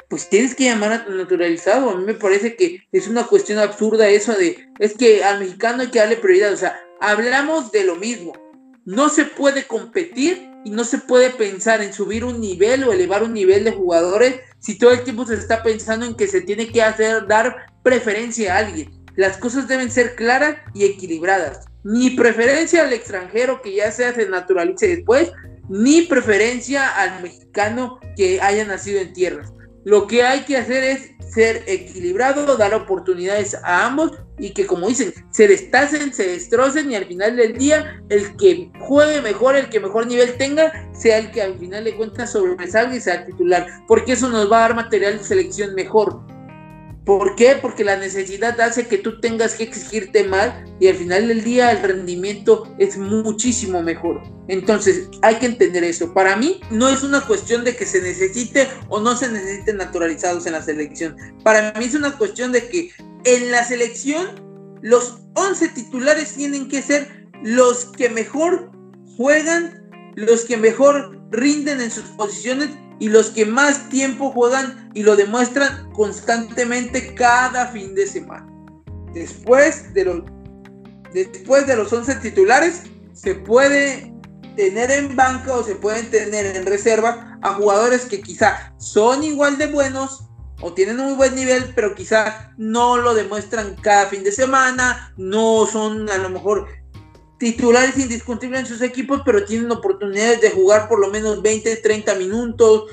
pues 0.09 0.29
tienes 0.29 0.53
que 0.53 0.65
llamar 0.65 0.91
a 0.91 1.05
tu 1.05 1.11
naturalizado. 1.11 1.89
A 1.89 1.95
mí 1.95 2.03
me 2.03 2.13
parece 2.13 2.55
que 2.55 2.83
es 2.91 3.07
una 3.07 3.25
cuestión 3.25 3.59
absurda 3.59 4.09
eso 4.09 4.33
de, 4.33 4.69
es 4.79 4.95
que 4.95 5.23
al 5.23 5.39
mexicano 5.39 5.81
hay 5.81 5.89
que 5.89 5.99
darle 5.99 6.17
prioridad. 6.17 6.53
O 6.53 6.57
sea, 6.57 6.79
hablamos 6.99 7.71
de 7.71 7.83
lo 7.83 7.95
mismo. 7.95 8.33
No 8.85 9.09
se 9.09 9.25
puede 9.25 9.65
competir 9.65 10.49
y 10.65 10.71
no 10.71 10.83
se 10.83 10.97
puede 10.97 11.29
pensar 11.29 11.81
en 11.81 11.93
subir 11.93 12.25
un 12.25 12.39
nivel 12.39 12.83
o 12.83 12.93
elevar 12.93 13.23
un 13.23 13.33
nivel 13.33 13.63
de 13.63 13.71
jugadores 13.71 14.41
si 14.63 14.77
todo 14.77 14.91
el 14.91 15.03
tiempo 15.03 15.25
se 15.25 15.35
está 15.35 15.61
pensando 15.61 16.05
en 16.05 16.15
que 16.15 16.25
se 16.25 16.39
tiene 16.39 16.71
que 16.71 16.81
hacer 16.81 17.27
dar 17.27 17.65
preferencia 17.83 18.55
a 18.55 18.59
alguien. 18.59 18.89
Las 19.15 19.37
cosas 19.37 19.67
deben 19.67 19.91
ser 19.91 20.15
claras 20.15 20.55
y 20.73 20.85
equilibradas. 20.85 21.65
Ni 21.83 22.11
preferencia 22.11 22.83
al 22.83 22.93
extranjero 22.93 23.61
que 23.61 23.75
ya 23.75 23.91
se 23.91 24.29
naturalice 24.29 24.87
después, 24.87 25.33
ni 25.67 26.03
preferencia 26.03 26.87
al 26.87 27.21
mexicano 27.21 27.99
que 28.15 28.39
haya 28.39 28.63
nacido 28.63 29.01
en 29.01 29.11
tierras. 29.11 29.51
Lo 29.85 30.07
que 30.07 30.23
hay 30.23 30.41
que 30.41 30.57
hacer 30.57 30.83
es 30.83 31.11
ser 31.33 31.63
equilibrado, 31.65 32.57
dar 32.57 32.73
oportunidades 32.73 33.55
a 33.63 33.87
ambos 33.87 34.11
y 34.37 34.51
que 34.51 34.65
como 34.67 34.87
dicen, 34.87 35.13
se 35.31 35.47
destacen, 35.47 36.13
se 36.13 36.27
destrocen 36.27 36.91
y 36.91 36.95
al 36.95 37.05
final 37.05 37.35
del 37.35 37.57
día 37.57 38.01
el 38.09 38.35
que 38.37 38.71
juegue 38.79 39.21
mejor, 39.21 39.55
el 39.55 39.69
que 39.69 39.79
mejor 39.79 40.07
nivel 40.07 40.37
tenga, 40.37 40.71
sea 40.93 41.17
el 41.17 41.31
que 41.31 41.41
al 41.41 41.57
final 41.57 41.83
de 41.83 41.95
cuentas 41.95 42.31
sobresalga 42.31 42.95
y 42.95 43.01
sea 43.01 43.25
titular, 43.25 43.67
porque 43.87 44.13
eso 44.13 44.29
nos 44.29 44.51
va 44.51 44.57
a 44.57 44.61
dar 44.61 44.75
material 44.75 45.17
de 45.17 45.23
selección 45.23 45.73
mejor. 45.73 46.21
¿Por 47.05 47.35
qué? 47.35 47.57
Porque 47.61 47.83
la 47.83 47.97
necesidad 47.97 48.59
hace 48.61 48.87
que 48.87 48.97
tú 48.97 49.19
tengas 49.19 49.55
que 49.55 49.63
exigirte 49.63 50.23
más 50.23 50.53
y 50.79 50.87
al 50.87 50.95
final 50.95 51.27
del 51.27 51.43
día 51.43 51.71
el 51.71 51.81
rendimiento 51.81 52.73
es 52.79 52.97
muchísimo 52.97 53.81
mejor. 53.81 54.21
Entonces 54.47 55.09
hay 55.21 55.35
que 55.35 55.47
entender 55.47 55.83
eso. 55.83 56.13
Para 56.13 56.37
mí 56.37 56.61
no 56.71 56.87
es 56.87 57.03
una 57.03 57.21
cuestión 57.21 57.65
de 57.65 57.75
que 57.75 57.85
se 57.85 58.01
necesite 58.01 58.69
o 58.87 59.01
no 59.01 59.17
se 59.17 59.29
necesiten 59.29 59.77
naturalizados 59.77 60.45
en 60.45 60.53
la 60.53 60.61
selección. 60.61 61.17
Para 61.43 61.73
mí 61.77 61.85
es 61.85 61.93
una 61.93 62.17
cuestión 62.17 62.53
de 62.53 62.67
que 62.69 62.91
en 63.25 63.51
la 63.51 63.65
selección 63.65 64.41
los 64.81 65.19
11 65.35 65.69
titulares 65.69 66.33
tienen 66.35 66.69
que 66.69 66.81
ser 66.81 67.27
los 67.43 67.85
que 67.85 68.09
mejor 68.09 68.71
juegan, 69.17 69.89
los 70.15 70.45
que 70.45 70.55
mejor 70.55 71.19
rinden 71.31 71.81
en 71.81 71.91
sus 71.91 72.05
posiciones 72.11 72.69
y 73.03 73.09
los 73.09 73.31
que 73.31 73.45
más 73.45 73.89
tiempo 73.89 74.31
juegan 74.31 74.89
y 74.93 75.03
lo 75.03 75.17
demuestran 75.17 75.91
constantemente 75.91 77.13
cada 77.15 77.67
fin 77.67 77.93
de 77.95 78.07
semana. 78.07 78.47
Después 79.13 79.93
de 79.93 80.05
los, 80.05 80.23
después 81.13 81.67
de 81.67 81.75
los 81.75 81.91
11 81.91 82.15
titulares, 82.21 82.83
se 83.11 83.35
puede 83.35 84.09
tener 84.55 84.89
en 84.89 85.17
banca 85.17 85.53
o 85.53 85.65
se 85.65 85.75
pueden 85.75 86.09
tener 86.11 86.55
en 86.55 86.65
reserva 86.65 87.37
a 87.41 87.55
jugadores 87.55 88.05
que 88.05 88.21
quizá 88.21 88.73
son 88.77 89.21
igual 89.25 89.57
de 89.57 89.67
buenos 89.67 90.29
o 90.61 90.71
tienen 90.71 91.01
un 91.01 91.17
buen 91.17 91.35
nivel, 91.35 91.73
pero 91.75 91.95
quizá 91.95 92.53
no 92.55 92.95
lo 92.95 93.13
demuestran 93.13 93.75
cada 93.81 94.05
fin 94.05 94.23
de 94.23 94.31
semana, 94.31 95.13
no 95.17 95.65
son 95.65 96.09
a 96.09 96.17
lo 96.19 96.29
mejor 96.29 96.69
titulares 97.43 97.97
indiscutibles 97.97 98.61
en 98.61 98.65
sus 98.65 98.81
equipos, 98.81 99.21
pero 99.25 99.43
tienen 99.43 99.69
oportunidades 99.69 100.39
de 100.39 100.49
jugar 100.49 100.87
por 100.87 101.01
lo 101.01 101.09
menos 101.09 101.41
20, 101.41 101.75
30 101.75 102.15
minutos, 102.15 102.85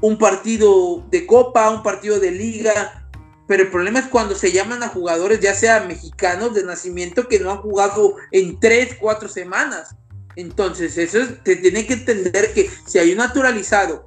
un 0.00 0.16
partido 0.16 1.04
de 1.10 1.26
copa, 1.26 1.68
un 1.68 1.82
partido 1.82 2.18
de 2.18 2.30
liga. 2.30 3.06
Pero 3.46 3.64
el 3.64 3.70
problema 3.70 3.98
es 3.98 4.06
cuando 4.06 4.34
se 4.34 4.50
llaman 4.50 4.82
a 4.82 4.88
jugadores, 4.88 5.40
ya 5.40 5.52
sea 5.52 5.84
mexicanos 5.84 6.54
de 6.54 6.64
nacimiento, 6.64 7.28
que 7.28 7.38
no 7.38 7.50
han 7.50 7.58
jugado 7.58 8.16
en 8.32 8.58
3, 8.58 8.96
4 8.98 9.28
semanas. 9.28 9.94
Entonces, 10.36 10.96
eso 10.96 11.18
te 11.44 11.56
tiene 11.56 11.86
que 11.86 11.92
entender 11.92 12.54
que 12.54 12.70
si 12.86 12.98
hay 12.98 13.12
un 13.12 13.18
naturalizado 13.18 14.04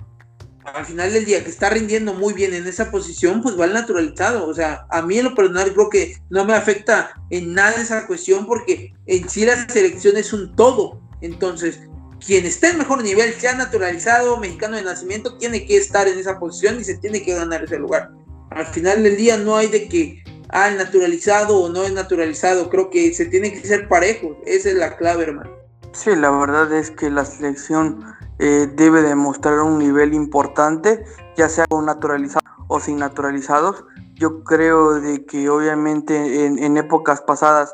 al 0.64 0.86
final 0.86 1.12
del 1.12 1.26
día 1.26 1.44
que 1.44 1.50
está 1.50 1.70
rindiendo 1.70 2.14
muy 2.14 2.34
bien 2.34 2.54
en 2.54 2.68
esa 2.68 2.92
posición, 2.92 3.42
pues 3.42 3.60
va 3.60 3.66
al 3.66 3.74
naturalizado. 3.74 4.48
O 4.48 4.54
sea, 4.54 4.86
a 4.90 5.02
mí 5.02 5.18
en 5.18 5.26
lo 5.26 5.36
personal 5.36 5.74
creo 5.74 5.90
que 5.90 6.18
no 6.30 6.46
me 6.46 6.54
afecta 6.54 7.12
en 7.30 7.54
nada 7.54 7.82
esa 7.82 8.08
cuestión 8.08 8.46
porque 8.46 8.94
en 9.08 9.28
sí 9.30 9.46
la 9.46 9.68
selección 9.68 10.18
es 10.18 10.34
un 10.34 10.56
todo. 10.56 11.02
Entonces, 11.22 11.80
quien 12.26 12.46
esté 12.46 12.70
en 12.70 12.78
mejor 12.78 13.04
nivel, 13.04 13.34
sea 13.34 13.56
naturalizado, 13.56 14.38
mexicano 14.38 14.78
de 14.78 14.84
nacimiento, 14.84 15.38
tiene 15.38 15.66
que 15.66 15.78
estar 15.78 16.08
en 16.08 16.20
esa 16.20 16.40
posición 16.40 16.80
y 16.80 16.84
se 16.84 16.98
tiene 16.98 17.24
que 17.24 17.34
ganar 17.34 17.64
ese 17.64 17.80
lugar. 17.80 18.12
Al 18.52 18.68
final 18.68 19.04
del 19.04 19.18
día 19.18 19.38
no 19.38 19.56
hay 19.56 19.68
de 19.68 19.88
que, 19.88 20.24
ah, 20.50 20.70
naturalizado 20.72 21.58
o 21.58 21.70
no 21.70 21.84
es 21.84 21.94
naturalizado. 21.94 22.70
Creo 22.70 22.90
que 22.90 23.14
se 23.14 23.26
tiene 23.26 23.52
que 23.54 23.68
ser 23.68 23.88
parejo. 23.88 24.40
Esa 24.46 24.70
es 24.70 24.76
la 24.76 24.98
clave, 24.98 25.24
hermano. 25.24 25.61
Sí, 25.94 26.16
la 26.16 26.32
verdad 26.32 26.72
es 26.72 26.90
que 26.90 27.10
la 27.10 27.26
selección 27.26 28.06
eh, 28.40 28.72
debe 28.76 29.02
demostrar 29.02 29.60
un 29.60 29.78
nivel 29.78 30.14
importante, 30.14 31.04
ya 31.36 31.50
sea 31.50 31.66
con 31.68 31.86
naturalizados 31.86 32.50
o 32.70 32.80
sin 32.80 32.98
naturalizados. 32.98 33.84
Yo 34.16 34.44
creo 34.44 35.02
de 35.02 35.26
que 35.26 35.50
obviamente 35.50 36.46
en, 36.46 36.78
épocas 36.78 37.22
pasadas 37.22 37.74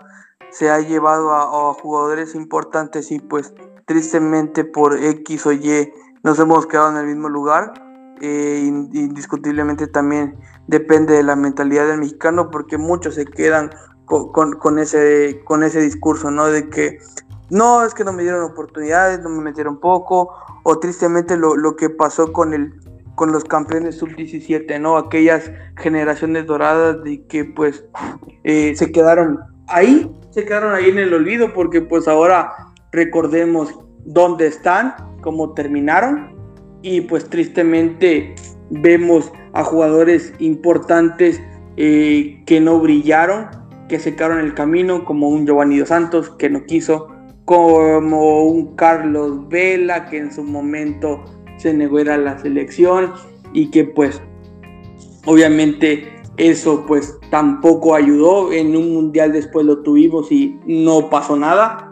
se 0.50 0.72
ha 0.72 0.80
llevado 0.80 1.32
a, 1.32 1.74
jugadores 1.76 2.34
importantes 2.34 3.12
y 3.12 3.20
pues 3.20 3.54
tristemente 3.86 4.64
por 4.64 4.98
X 4.98 5.46
o 5.46 5.52
Y 5.54 5.94
nos 6.24 6.40
hemos 6.40 6.66
quedado 6.66 6.90
en 6.92 6.98
el 6.98 7.06
mismo 7.06 7.30
lugar. 7.30 7.74
Eh, 8.20 8.64
indiscutiblemente 8.66 9.86
también 9.86 10.40
depende 10.66 11.14
de 11.14 11.22
la 11.22 11.36
mentalidad 11.36 11.88
del 11.88 12.00
mexicano 12.00 12.50
porque 12.50 12.80
muchos 12.80 13.14
se 13.14 13.26
quedan 13.26 13.70
con, 14.08 14.80
ese, 14.80 15.42
con 15.44 15.64
ese 15.64 15.82
discurso, 15.82 16.32
¿no? 16.32 16.48
De 16.48 16.70
que 16.70 17.00
no, 17.50 17.84
es 17.84 17.94
que 17.94 18.04
no 18.04 18.14
me 18.14 18.24
dieron 18.24 18.44
oportunidades, 18.44 19.22
no 19.22 19.30
me 19.30 19.42
metieron 19.42 19.80
poco, 19.80 20.34
o 20.64 20.80
tristemente 20.80 21.38
lo, 21.38 21.56
lo 21.56 21.76
que 21.76 21.90
pasó 21.90 22.34
con 22.34 22.54
el 22.54 22.74
con 23.18 23.32
los 23.32 23.46
campeones 23.46 23.98
sub-17, 23.98 24.80
¿no? 24.80 24.96
Aquellas 24.96 25.52
generaciones 25.76 26.46
doradas 26.46 27.04
de 27.04 27.26
que 27.26 27.46
pues 27.46 27.84
eh, 28.44 28.76
se 28.76 28.92
quedaron 28.92 29.40
ahí, 29.68 30.16
se 30.30 30.46
quedaron 30.46 30.76
ahí 30.76 30.90
en 30.90 31.00
el 31.00 31.12
olvido 31.16 31.52
porque 31.52 31.82
pues 31.82 32.08
ahora 32.08 32.54
recordemos 32.92 33.74
dónde 34.06 34.46
están, 34.46 34.94
cómo 35.24 35.56
terminaron 35.56 36.38
y 36.84 37.02
pues 37.02 37.28
tristemente 37.28 38.36
vemos 38.70 39.32
a 39.54 39.64
jugadores 39.64 40.32
importantes 40.38 41.42
eh, 41.76 42.44
que 42.46 42.62
no 42.62 42.80
brillaron, 42.80 43.48
que 43.90 43.98
secaron 43.98 44.38
el 44.38 44.54
camino 44.54 45.06
como 45.06 45.28
un 45.30 45.48
Giovanni 45.48 45.80
Dos 45.80 45.90
Santos 45.90 46.30
que 46.38 46.52
no 46.52 46.66
quiso, 46.66 47.08
como 47.48 48.44
un 48.44 48.76
Carlos 48.76 49.48
Vela 49.48 50.06
que 50.08 50.18
en 50.18 50.34
su 50.34 50.44
momento 50.44 51.24
se 51.56 51.74
negó 51.74 52.00
a 52.00 52.18
la 52.18 52.38
selección 52.40 53.14
y 53.54 53.72
que 53.72 53.86
pues 53.86 54.22
obviamente 55.26 56.12
eso 56.36 56.84
pues 56.86 57.18
tampoco 57.32 57.96
ayudó. 57.96 58.52
En 58.52 58.76
un 58.76 58.94
mundial 58.94 59.32
después 59.32 59.66
lo 59.66 59.82
tuvimos 59.82 60.30
y 60.30 60.60
no 60.68 61.10
pasó 61.10 61.38
nada. 61.38 61.90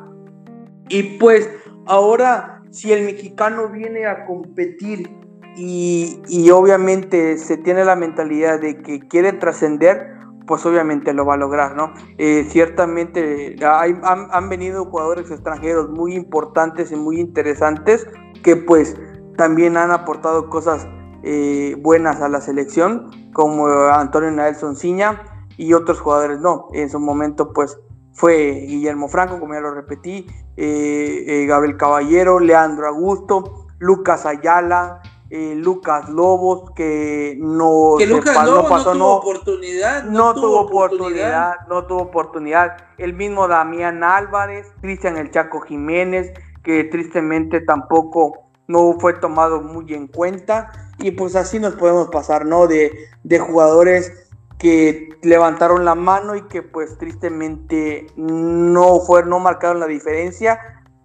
Y 0.89 1.03
pues 1.19 1.49
ahora 1.85 2.61
si 2.71 2.91
el 2.91 3.05
mexicano 3.05 3.69
viene 3.69 4.07
a 4.07 4.25
competir 4.25 5.09
y, 5.55 6.49
obviamente 6.51 7.37
se 7.37 7.55
tiene 7.55 7.85
la 7.85 7.95
mentalidad 7.95 8.59
de 8.59 8.81
que 8.81 8.99
quiere 8.99 9.31
trascender, 9.31 10.14
pues 10.47 10.65
obviamente 10.65 11.13
lo 11.13 11.25
va 11.25 11.35
a 11.35 11.37
lograr, 11.37 11.75
¿no? 11.75 11.93
Eh, 12.17 12.45
ciertamente 12.49 13.55
hay, 13.65 13.95
han, 14.03 14.49
venido 14.49 14.85
jugadores 14.85 15.31
extranjeros 15.31 15.89
muy 15.89 16.15
importantes 16.15 16.91
y 16.91 16.95
muy 16.95 17.19
interesantes 17.19 18.07
que 18.43 18.55
pues 18.55 18.95
también 19.37 19.77
han 19.77 19.91
aportado 19.91 20.49
cosas 20.49 20.87
eh, 21.23 21.75
buenas 21.79 22.21
a 22.21 22.29
la 22.29 22.41
selección, 22.41 23.09
como 23.33 23.67
Antonio 23.67 24.31
Nelson 24.31 24.75
Ciña 24.75 25.23
y 25.57 25.73
otros 25.73 25.99
jugadores 25.99 26.39
no. 26.39 26.67
En 26.73 26.89
su 26.89 26.99
momento 26.99 27.51
pues 27.53 27.79
fue 28.13 28.65
Guillermo 28.67 29.07
Franco, 29.07 29.39
como 29.39 29.53
ya 29.53 29.59
lo 29.59 29.73
repetí, 29.73 30.27
eh, 30.57 31.45
Gabriel 31.47 31.77
Caballero, 31.77 32.39
Leandro 32.39 32.87
Augusto, 32.87 33.67
Lucas 33.79 34.25
Ayala, 34.25 35.01
eh, 35.29 35.55
Lucas 35.55 36.09
Lobos, 36.09 36.71
que 36.75 37.35
no, 37.39 37.95
que 37.97 38.05
Lucas 38.05 38.35
no, 38.45 38.67
pasó, 38.67 38.93
no 38.93 38.99
tuvo 38.99 39.15
oportunidad. 39.15 40.03
No, 40.03 40.33
tuvo 40.33 40.61
oportunidad, 40.61 41.53
no 41.67 41.85
tuvo 41.85 42.01
oportunidad. 42.03 42.77
El 42.97 43.13
mismo 43.13 43.47
Damián 43.47 44.03
Álvarez, 44.03 44.71
Cristian 44.81 45.17
El 45.17 45.31
Chaco 45.31 45.61
Jiménez, 45.61 46.31
que 46.63 46.83
tristemente 46.83 47.61
tampoco 47.61 48.45
no 48.67 48.97
fue 48.99 49.13
tomado 49.13 49.61
muy 49.61 49.93
en 49.93 50.07
cuenta. 50.07 50.71
Y 50.99 51.11
pues 51.11 51.35
así 51.35 51.59
nos 51.59 51.75
podemos 51.75 52.09
pasar, 52.09 52.45
¿no? 52.45 52.67
De, 52.67 52.91
de 53.23 53.39
jugadores 53.39 54.31
que 54.57 55.09
levantaron 55.21 55.85
la 55.85 55.95
mano 55.95 56.35
y 56.35 56.43
que 56.43 56.61
pues 56.61 56.97
tristemente 56.97 58.07
no 58.15 58.99
fueron, 58.99 59.31
no 59.31 59.39
marcaron 59.39 59.79
la 59.79 59.87
diferencia. 59.87 60.59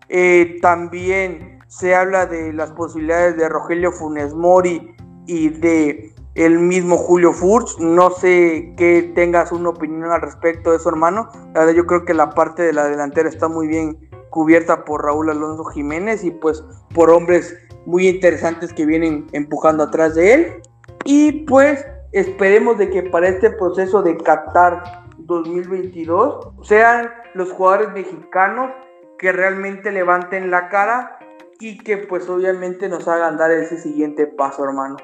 Eh, 0.09 0.59
también 0.61 1.60
se 1.71 1.95
habla 1.95 2.27
de 2.27 2.53
las 2.53 2.73
posibilidades 2.73 3.37
de 3.37 3.49
Rogelio 3.49 3.93
Funes 3.93 4.35
Mori 4.35 4.93
y 5.27 5.51
de 5.51 6.13
el 6.35 6.59
mismo 6.59 6.97
Julio 6.97 7.33
Furch. 7.33 7.79
No 7.79 8.11
sé 8.11 8.75
qué 8.77 9.13
tengas 9.15 9.53
una 9.53 9.69
opinión 9.69 10.11
al 10.11 10.21
respecto 10.21 10.71
de 10.71 10.79
eso, 10.79 10.89
hermano. 10.89 11.29
La 11.55 11.71
yo 11.71 11.87
creo 11.87 12.05
que 12.05 12.13
la 12.13 12.31
parte 12.31 12.65
de 12.65 12.73
la 12.73 12.89
delantera 12.89 13.29
está 13.29 13.47
muy 13.47 13.69
bien 13.69 14.11
cubierta 14.31 14.85
por 14.85 15.05
Raúl 15.05 15.31
Alonso 15.31 15.63
Jiménez 15.67 16.25
y 16.25 16.33
pues 16.33 16.65
por 16.93 17.09
hombres 17.09 17.57
muy 17.87 18.09
interesantes 18.09 18.73
que 18.73 18.85
vienen 18.85 19.29
empujando 19.31 19.85
atrás 19.85 20.17
de 20.17 20.35
él. 20.35 20.63
Y 21.05 21.45
pues 21.45 21.87
esperemos 22.11 22.79
de 22.79 22.91
que 22.91 23.05
para 23.05 23.29
este 23.29 23.49
proceso 23.49 24.03
de 24.03 24.17
Qatar 24.17 25.05
2022 25.19 26.49
sean 26.63 27.11
los 27.35 27.53
jugadores 27.53 27.93
mexicanos 27.93 28.73
que 29.21 29.31
realmente 29.31 29.93
levanten 29.93 30.51
la 30.51 30.69
cara 30.69 31.20
y 31.61 31.79
que 31.79 31.99
pues 31.99 32.29
obviamente 32.29 32.89
nos 32.89 33.07
hagan 33.07 33.37
dar 33.37 33.51
ese 33.53 33.81
siguiente 33.81 34.27
paso, 34.27 34.65
hermano. 34.65 34.97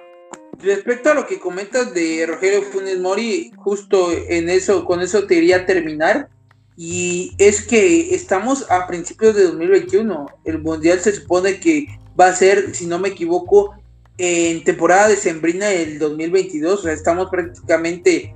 Respecto 0.58 1.10
a 1.10 1.14
lo 1.14 1.26
que 1.26 1.38
comentas 1.38 1.92
de 1.92 2.24
Rogelio 2.26 2.62
Funes 2.62 2.98
Mori, 2.98 3.52
justo 3.58 4.10
en 4.10 4.48
eso, 4.48 4.86
con 4.86 5.02
eso 5.02 5.26
te 5.26 5.34
iría 5.34 5.58
a 5.58 5.66
terminar. 5.66 6.30
Y 6.78 7.34
es 7.38 7.66
que 7.66 8.14
estamos 8.14 8.70
a 8.70 8.86
principios 8.86 9.34
de 9.34 9.44
2021. 9.44 10.26
El 10.44 10.62
Mundial 10.62 10.98
se 11.00 11.12
supone 11.12 11.60
que 11.60 11.86
va 12.18 12.28
a 12.28 12.34
ser, 12.34 12.74
si 12.74 12.86
no 12.86 12.98
me 12.98 13.08
equivoco, 13.08 13.74
en 14.18 14.64
temporada 14.64 15.08
de 15.08 15.16
Sembrina 15.16 15.68
del 15.68 15.98
2022. 15.98 16.80
O 16.80 16.82
sea, 16.82 16.92
estamos 16.92 17.28
prácticamente 17.30 18.34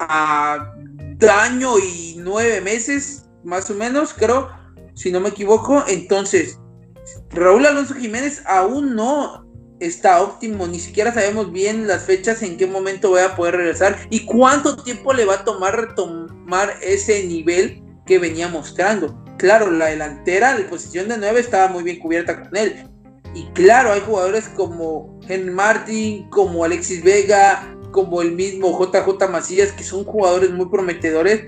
a 0.00 0.72
año 1.40 1.78
y 1.78 2.16
nueve 2.18 2.60
meses, 2.60 3.26
más 3.44 3.70
o 3.70 3.74
menos, 3.74 4.12
creo, 4.12 4.50
si 4.94 5.12
no 5.12 5.20
me 5.20 5.28
equivoco. 5.28 5.84
Entonces, 5.86 6.58
Raúl 7.34 7.66
Alonso 7.66 7.94
Jiménez 7.94 8.42
aún 8.46 8.94
no 8.94 9.44
está 9.80 10.22
óptimo, 10.22 10.68
ni 10.68 10.78
siquiera 10.78 11.12
sabemos 11.12 11.50
bien 11.52 11.88
las 11.88 12.04
fechas 12.04 12.42
en 12.42 12.56
qué 12.56 12.66
momento 12.66 13.10
voy 13.10 13.22
a 13.22 13.34
poder 13.34 13.56
regresar 13.56 13.98
y 14.08 14.24
cuánto 14.24 14.76
tiempo 14.76 15.12
le 15.12 15.24
va 15.24 15.34
a 15.34 15.44
tomar 15.44 15.76
retomar 15.76 16.74
ese 16.80 17.24
nivel 17.24 17.82
que 18.06 18.20
venía 18.20 18.48
mostrando. 18.48 19.20
Claro, 19.36 19.70
la 19.70 19.86
delantera, 19.86 20.56
la 20.56 20.68
posición 20.68 21.08
de 21.08 21.18
9 21.18 21.40
estaba 21.40 21.66
muy 21.68 21.82
bien 21.82 21.98
cubierta 21.98 22.40
con 22.40 22.56
él. 22.56 22.88
Y 23.34 23.46
claro, 23.46 23.90
hay 23.90 24.00
jugadores 24.00 24.48
como 24.50 25.18
Henry 25.28 25.50
Martin, 25.50 26.30
como 26.30 26.62
Alexis 26.62 27.02
Vega, 27.02 27.76
como 27.90 28.22
el 28.22 28.32
mismo 28.32 28.78
JJ 28.78 29.28
Macías, 29.28 29.72
que 29.72 29.82
son 29.82 30.04
jugadores 30.04 30.50
muy 30.50 30.66
prometedores 30.66 31.44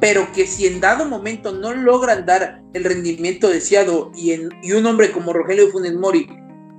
pero 0.00 0.32
que 0.32 0.46
si 0.46 0.66
en 0.66 0.80
dado 0.80 1.04
momento 1.04 1.52
no 1.52 1.74
logran 1.74 2.24
dar 2.24 2.62
el 2.72 2.84
rendimiento 2.84 3.48
deseado 3.48 4.10
y, 4.16 4.32
un 4.72 4.86
hombre 4.86 5.12
como 5.12 5.32
Rogelio 5.32 5.70
Funes 5.70 5.94
Mori 5.94 6.26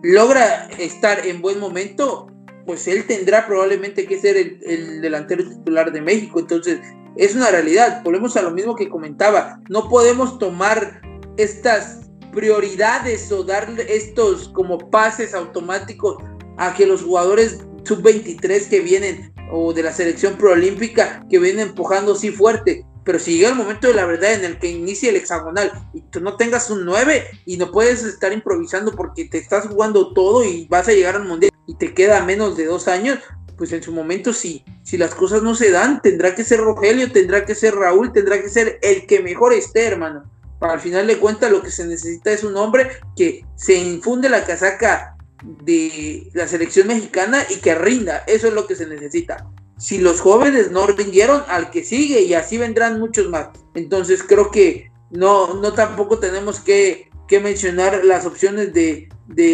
logra 0.01 0.67
estar 0.79 1.25
en 1.27 1.41
buen 1.41 1.59
momento, 1.59 2.27
pues 2.65 2.87
él 2.87 3.05
tendrá 3.05 3.45
probablemente 3.45 4.07
que 4.07 4.19
ser 4.19 4.35
el, 4.37 5.01
delantero 5.01 5.47
titular 5.47 5.91
de 5.91 6.01
México. 6.01 6.39
Entonces, 6.39 6.79
es 7.17 7.35
una 7.35 7.51
realidad. 7.51 8.01
Volvemos 8.03 8.35
a 8.35 8.41
lo 8.41 8.49
mismo 8.49 8.75
que 8.75 8.89
comentaba. 8.89 9.59
No 9.69 9.87
podemos 9.89 10.39
tomar 10.39 11.01
estas 11.37 12.09
prioridades 12.31 13.31
o 13.31 13.43
darle 13.43 13.85
estos 13.95 14.49
como 14.49 14.89
pases 14.89 15.35
automáticos 15.35 16.17
a 16.57 16.73
que 16.73 16.87
los 16.87 17.03
jugadores 17.03 17.59
sub-23 17.83 18.69
que 18.69 18.79
vienen 18.79 19.31
o 19.51 19.73
de 19.73 19.83
la 19.83 19.91
selección 19.91 20.35
proolímpica 20.37 21.23
que 21.29 21.37
vienen 21.37 21.69
empujando 21.69 22.13
así 22.13 22.31
fuerte 22.31 22.85
pero 23.03 23.19
si 23.19 23.37
llega 23.37 23.49
el 23.49 23.55
momento 23.55 23.87
de 23.87 23.93
la 23.93 24.05
verdad 24.05 24.33
en 24.33 24.45
el 24.45 24.59
que 24.59 24.69
inicia 24.69 25.09
el 25.09 25.15
hexagonal 25.15 25.71
y 25.93 26.01
tú 26.01 26.21
no 26.21 26.37
tengas 26.37 26.69
un 26.69 26.85
9 26.85 27.25
y 27.45 27.57
no 27.57 27.71
puedes 27.71 28.03
estar 28.03 28.31
improvisando 28.31 28.91
porque 28.91 29.25
te 29.25 29.39
estás 29.39 29.67
jugando 29.67 30.13
todo 30.13 30.43
y 30.45 30.67
vas 30.69 30.87
a 30.87 30.93
llegar 30.93 31.15
al 31.15 31.25
mundial 31.25 31.51
y 31.65 31.75
te 31.75 31.93
queda 31.93 32.23
menos 32.23 32.57
de 32.57 32.65
dos 32.65 32.87
años, 32.87 33.19
pues 33.57 33.71
en 33.71 33.81
su 33.81 33.91
momento 33.91 34.33
si, 34.33 34.63
si 34.83 34.97
las 34.97 35.15
cosas 35.15 35.41
no 35.41 35.55
se 35.55 35.71
dan, 35.71 36.01
tendrá 36.01 36.35
que 36.35 36.43
ser 36.43 36.59
Rogelio, 36.59 37.11
tendrá 37.11 37.45
que 37.45 37.55
ser 37.55 37.75
Raúl, 37.75 38.11
tendrá 38.13 38.41
que 38.41 38.49
ser 38.49 38.79
el 38.81 39.05
que 39.05 39.21
mejor 39.21 39.53
esté, 39.53 39.85
hermano. 39.85 40.23
Para 40.59 40.73
al 40.73 40.79
final 40.79 41.07
de 41.07 41.17
cuentas 41.17 41.51
lo 41.51 41.63
que 41.63 41.71
se 41.71 41.85
necesita 41.87 42.31
es 42.31 42.43
un 42.43 42.55
hombre 42.55 42.91
que 43.15 43.45
se 43.55 43.73
infunde 43.75 44.29
la 44.29 44.45
casaca 44.45 45.15
de 45.43 46.29
la 46.33 46.47
selección 46.47 46.87
mexicana 46.87 47.43
y 47.49 47.55
que 47.55 47.73
rinda. 47.73 48.23
Eso 48.27 48.47
es 48.47 48.53
lo 48.53 48.67
que 48.67 48.75
se 48.75 48.85
necesita 48.85 49.47
si 49.81 49.97
los 49.97 50.21
jóvenes 50.21 50.69
no 50.69 50.85
rindieron, 50.85 51.43
al 51.47 51.71
que 51.71 51.83
sigue 51.83 52.21
y 52.21 52.35
así 52.35 52.59
vendrán 52.59 52.99
muchos 52.99 53.27
más. 53.29 53.49
Entonces 53.73 54.21
creo 54.21 54.51
que 54.51 54.91
no, 55.09 55.55
no 55.55 55.73
tampoco 55.73 56.19
tenemos 56.19 56.59
que, 56.59 57.09
mencionar 57.41 58.03
las 58.03 58.25
opciones 58.25 58.73
de, 58.73 59.07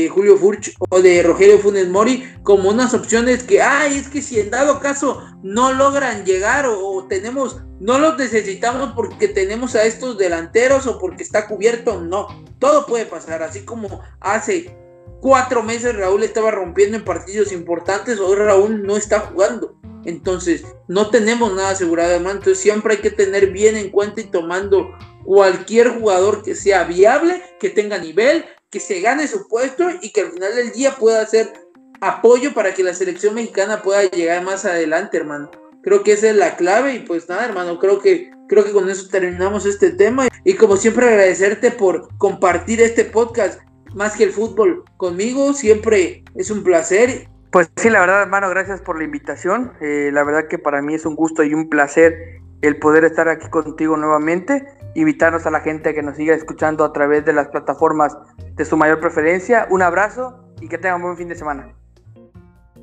Julio 0.09 0.35
Furch 0.35 0.73
o 0.89 0.99
de 0.99 1.21
Rogelio 1.21 1.59
Funes 1.59 1.87
Mori 1.87 2.27
como 2.41 2.69
unas 2.69 2.95
opciones 2.95 3.43
que, 3.43 3.61
ay, 3.61 3.97
es 3.97 4.07
que 4.07 4.23
si 4.23 4.39
en 4.39 4.49
dado 4.49 4.79
caso 4.79 5.23
no 5.43 5.71
logran 5.71 6.25
llegar 6.25 6.65
o, 6.67 7.05
tenemos, 7.07 7.61
no 7.79 7.99
los 7.99 8.17
necesitamos 8.17 8.93
porque 8.95 9.27
tenemos 9.27 9.75
a 9.75 9.85
estos 9.85 10.17
delanteros 10.17 10.87
o 10.87 10.97
porque 10.97 11.21
está 11.21 11.47
cubierto, 11.47 12.01
no, 12.01 12.27
todo 12.57 12.87
puede 12.87 13.05
pasar, 13.05 13.43
así 13.43 13.59
como 13.63 14.01
hace 14.21 14.75
cuatro 15.21 15.61
meses 15.61 15.95
Raúl 15.95 16.23
estaba 16.23 16.49
rompiendo 16.49 16.97
en 16.97 17.05
partidos 17.05 17.51
importantes, 17.51 18.19
hoy 18.19 18.37
Raúl 18.37 18.83
no 18.83 18.97
está 18.97 19.19
jugando. 19.19 19.76
Entonces, 20.07 20.63
no 20.87 21.09
tenemos 21.09 21.53
nada 21.53 21.71
asegurado, 21.71 22.13
hermano. 22.13 22.37
Entonces, 22.37 22.63
siempre 22.63 22.95
hay 22.95 23.01
que 23.01 23.11
tener 23.11 23.51
bien 23.51 23.75
en 23.75 23.89
cuenta 23.89 24.21
y 24.21 24.23
tomando 24.23 24.97
cualquier 25.25 25.89
jugador 25.89 26.43
que 26.43 26.55
sea 26.55 26.85
viable, 26.85 27.43
que 27.59 27.69
tenga 27.69 27.97
nivel, 27.97 28.45
que 28.69 28.79
se 28.79 29.01
gane 29.01 29.27
su 29.27 29.49
puesto 29.49 29.83
y 30.01 30.11
que 30.11 30.21
al 30.21 30.31
final 30.31 30.55
del 30.55 30.71
día 30.71 30.95
pueda 30.95 31.21
hacer 31.21 31.51
apoyo 31.99 32.53
para 32.53 32.73
que 32.73 32.83
la 32.83 32.93
selección 32.93 33.35
mexicana 33.35 33.81
pueda 33.81 34.03
llegar 34.03 34.43
más 34.45 34.63
adelante, 34.63 35.17
hermano. 35.17 35.51
Creo 35.83 36.03
que 36.03 36.13
esa 36.13 36.29
es 36.29 36.37
la 36.37 36.55
clave 36.55 36.95
y 36.95 36.99
pues 36.99 37.27
nada, 37.27 37.43
hermano, 37.43 37.77
creo 37.77 37.99
que 37.99 38.31
creo 38.47 38.63
que 38.63 38.71
con 38.71 38.89
eso 38.89 39.09
terminamos 39.09 39.65
este 39.65 39.91
tema 39.91 40.29
y 40.45 40.53
como 40.53 40.77
siempre 40.77 41.05
agradecerte 41.05 41.69
por 41.71 42.07
compartir 42.17 42.79
este 42.79 43.03
podcast 43.03 43.59
más 43.93 44.15
que 44.15 44.23
el 44.23 44.31
fútbol 44.31 44.85
conmigo, 44.95 45.53
siempre 45.53 46.23
es 46.35 46.49
un 46.49 46.63
placer 46.63 47.27
pues 47.51 47.71
sí, 47.77 47.89
la 47.89 47.99
verdad, 47.99 48.21
hermano, 48.21 48.49
gracias 48.49 48.81
por 48.81 48.97
la 48.97 49.03
invitación. 49.03 49.73
Eh, 49.81 50.09
la 50.13 50.23
verdad 50.23 50.47
que 50.47 50.57
para 50.57 50.81
mí 50.81 50.95
es 50.95 51.05
un 51.05 51.15
gusto 51.15 51.43
y 51.43 51.53
un 51.53 51.69
placer 51.69 52.41
el 52.61 52.77
poder 52.77 53.03
estar 53.05 53.29
aquí 53.29 53.47
contigo 53.49 53.95
nuevamente. 53.97 54.67
Invitarnos 54.95 55.45
a 55.45 55.51
la 55.51 55.61
gente 55.61 55.93
que 55.93 56.01
nos 56.01 56.17
siga 56.17 56.35
escuchando 56.35 56.83
a 56.83 56.91
través 56.91 57.23
de 57.25 57.33
las 57.33 57.47
plataformas 57.49 58.17
de 58.55 58.65
su 58.65 58.75
mayor 58.77 58.99
preferencia. 58.99 59.67
Un 59.69 59.81
abrazo 59.81 60.43
y 60.59 60.67
que 60.67 60.77
tengan 60.77 60.97
un 60.97 61.03
buen 61.03 61.17
fin 61.17 61.29
de 61.29 61.35
semana. 61.35 61.73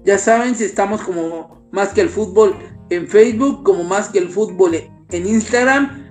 Ya 0.05 0.19
saben, 0.19 0.55
si 0.55 0.65
estamos 0.65 1.03
como 1.03 1.69
Más 1.73 1.93
que 1.93 2.01
el 2.01 2.09
Fútbol 2.09 2.55
en 2.91 3.09
Facebook, 3.09 3.65
como 3.65 3.85
Más 3.85 4.09
que 4.09 4.19
el 4.19 4.29
Fútbol 4.29 4.75
en 4.75 5.27
Instagram. 5.27 6.03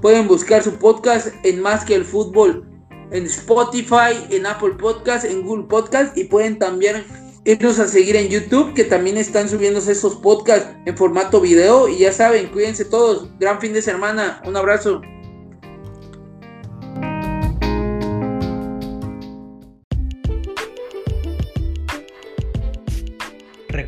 Pueden 0.00 0.26
buscar 0.26 0.62
su 0.62 0.78
podcast 0.78 1.28
en 1.44 1.60
Más 1.60 1.84
que 1.84 1.94
el 1.94 2.04
Fútbol 2.04 2.66
en 3.10 3.26
Spotify, 3.26 4.26
en 4.30 4.46
Apple 4.46 4.74
Podcast, 4.78 5.24
en 5.24 5.42
Google 5.42 5.64
Podcast 5.64 6.16
y 6.16 6.24
pueden 6.24 6.58
también 6.58 7.04
irnos 7.50 7.78
a 7.78 7.88
seguir 7.88 8.16
en 8.16 8.28
YouTube, 8.28 8.74
que 8.74 8.84
también 8.84 9.16
están 9.16 9.48
subiéndose 9.48 9.92
esos 9.92 10.16
podcasts 10.16 10.70
en 10.86 10.96
formato 10.96 11.40
video. 11.40 11.88
Y 11.88 11.98
ya 11.98 12.12
saben, 12.12 12.48
cuídense 12.48 12.84
todos. 12.84 13.28
Gran 13.38 13.60
fin 13.60 13.72
de 13.72 13.82
semana. 13.82 14.42
Un 14.46 14.56
abrazo. 14.56 15.00